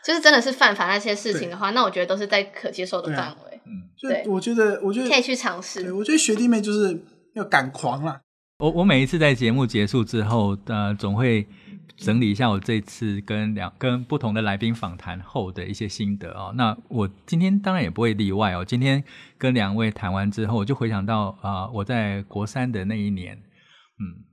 [0.05, 3.59] 就是真的是犯法那些事情的话，那我觉得都是在可接受的范围。
[3.65, 5.91] 嗯，对，我觉得，我觉得可以去尝试。
[5.91, 8.19] 我觉得学弟妹就是要敢狂啊！
[8.59, 11.47] 我我每一次在节目结束之后，呃，总会。
[11.97, 16.51] 整理一下我这次跟两跟不同的来宾访谈后的一些心得哦。
[16.55, 18.65] 那我今天当然也不会例外哦。
[18.65, 19.03] 今天
[19.37, 24.25] 跟两位谈完之后，我就回想到啊、我在国三的那一年，嗯，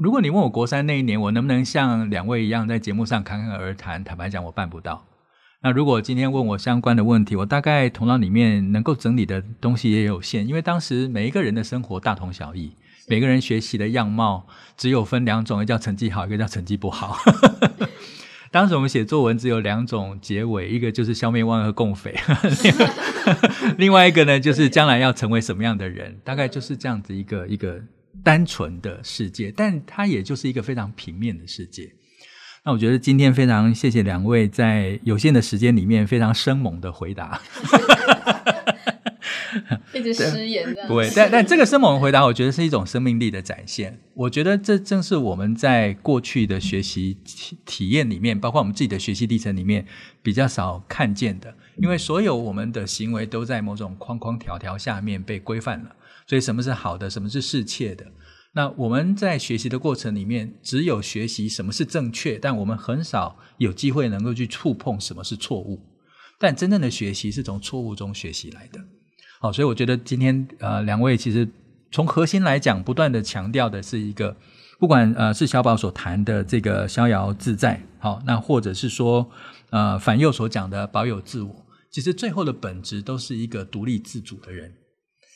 [0.00, 5.06] 如果你问我国三那一年我能不能像两位一样在节目上侃侃而谈，坦白讲我办不到。
[5.62, 12.76] 那如果今天问我相关的问题，我大概头脑里面能够整理的东西也有限，因为当时每一个人的生活大同小异。
[13.08, 14.46] 每个人学习的样貌
[14.76, 17.18] 只有分两种，一个叫成绩好，一个叫成绩不好。
[18.50, 22.14] 当时我们写作文只有两种结尾，一个就是消灭万恶共匪，
[23.78, 27.80] 另外一个呢就是将来要成为什么样的人，大概就是这样子一个一个
[28.22, 31.90] 单纯的世界，但它也就是一个非常平面的世界。
[32.64, 37.40] 那我觉得今天非常谢谢两位在有限的时间里面非常生猛的回答。
[39.94, 44.00] 一直失言的，不会，但但这个生猛的回答，我觉得是一种生命力的展现。
[44.14, 49.86] 我觉得这正是我们在过去的学习体体验里面，包括我们自己的学习历程里面
[50.22, 51.54] 比较少看见的。
[51.76, 55.96] 因为所有我们的行为都在某种框框条条下面被规范了，
[56.26, 58.06] 所以什么是好的，什么是适切的？
[58.54, 65.80] 那我们在学习的过程里面，只有学习什么是正确，但我们很少有机会能够去触碰什么是错误。
[66.38, 68.80] 但真正的学习是从错误中学习来的。
[69.42, 71.48] 好，所以我觉得今天呃，两位其实
[71.90, 74.36] 从核心来讲，不断的强调的是一个，
[74.78, 79.28] 不管呃是小宝所谈的这个逍遥自在，好，那或者是说
[79.70, 84.70] 呃反右所讲的保有自我，其实最后的本质都是一个独立自主的人。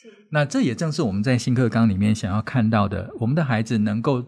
[0.01, 0.07] 是。
[0.31, 4.23] 那这也正是我们在新课纲里面想要看到的，我们的孩子能够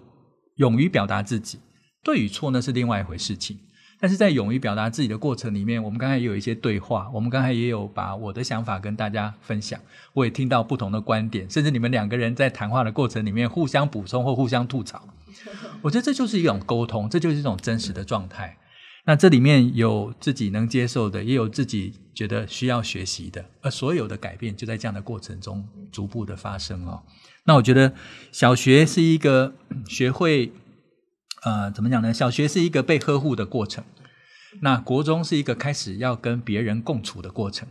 [0.57, 1.57] 勇于表达自己，
[2.03, 3.57] 对与错那是另外一回事情。
[4.01, 9.77] 但是在勇于表达自己的过程里面，我们刚才也有一些对话，我们刚才也有把我的想法跟大家分享，
[10.13, 15.09] 我也听到不同的观点，甚至你们两个人在谈话的过程里面互相补充或互相吐槽，
[15.83, 18.57] 我觉得这就是一种沟通，这就是一种真实的状态。
[19.03, 27.01] 那这里面有自己能接受的，也有自己觉得需要学习的，而所有的改变就在这样的过程中逐步的发生哦。
[27.43, 27.93] 那我觉得
[28.31, 29.53] 小学是一个
[29.89, 30.53] 学会。
[31.43, 32.13] 呃，怎么讲呢？
[32.13, 33.83] 小学是一个被呵护的过程，
[34.61, 37.67] 那国中是一个开始要跟别人共处的过程，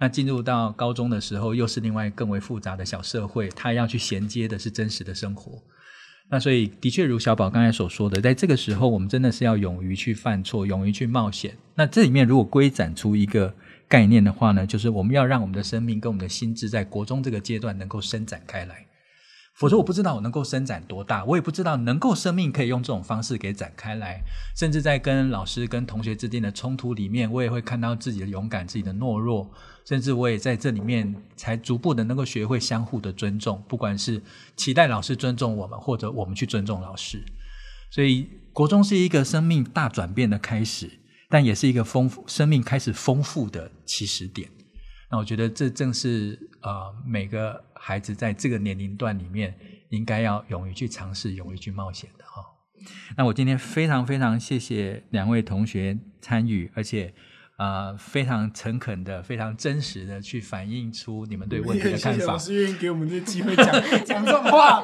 [0.00, 5.62] 那进入到高中的时候，又是另外更为复杂的小社会，他要去衔接的是真实的生活。
[6.30, 11.54] 那所以，的确如小宝刚才所说的，在这个时候，我们真的是要勇于去犯错，勇于去冒险。
[11.74, 13.54] 那这里面如果归展出一个
[13.86, 18.86] 概念的话呢，就是我们要让我们的生命跟我们的心智在国中这个阶段能够伸展开来。
[19.62, 24.20] 否则我不知道我能够伸展多大，我也不知道能够生命可以用这种方式给展开来。
[24.56, 29.48] 甚至在跟老师、跟同学之间的冲突里面，我也会看到自己的勇敢、自己的懦弱。
[29.84, 34.20] 甚至我也在这里面才逐步的能够学会相互的尊重，不管是
[34.56, 37.24] 期待老师尊重我们，或者我们去尊重老师。
[37.88, 40.90] 所以国中是一个生命大转变的开始，
[41.28, 44.50] 但也是一个丰富生命开始丰富的起始点。
[45.12, 49.54] 那我觉得这正是呃每个孩子在这个年龄段里面
[49.90, 52.46] 应该要勇于去尝试、勇于去冒险的哈、哦。
[53.18, 57.12] 那我今天非常非常谢谢两位同学参与，而且
[57.58, 62.12] 呃非常诚恳的、非常真实的去反映出你们对问题的看法。
[62.12, 63.66] 谢谢老师愿意给我们这个机会讲
[64.06, 64.82] 讲这种话。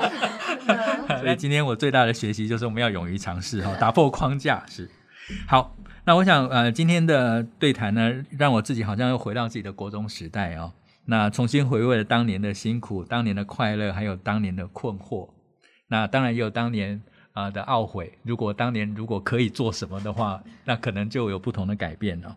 [1.20, 4.91] 所以今天我最大的学习就是我们要勇于尝试哈，打破框架是
[5.47, 5.74] 好。
[6.09, 10.73] 那我想，呃，今天的对谈呢，让我自己好像又回到自己的国中时代哦。
[11.05, 15.29] 那重新回味了当年的辛苦、当年的快乐，还有当年的困惑。
[15.89, 16.99] 那当然也有当年
[17.35, 18.11] 啊、呃、的懊悔。
[18.23, 22.35] 如果当年如果可以做什么的话，那可能就有不同的改变了。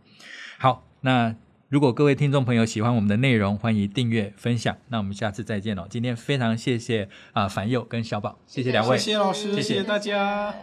[0.58, 1.34] 好，那
[1.70, 4.76] 如果各位听众朋友喜欢我们的内容，欢迎订阅分享。
[4.90, 5.88] 那我们下次再见了。
[5.90, 10.54] 今天非常谢谢啊樊佑跟小宝，谢谢两位，谢谢老师，谢谢大家。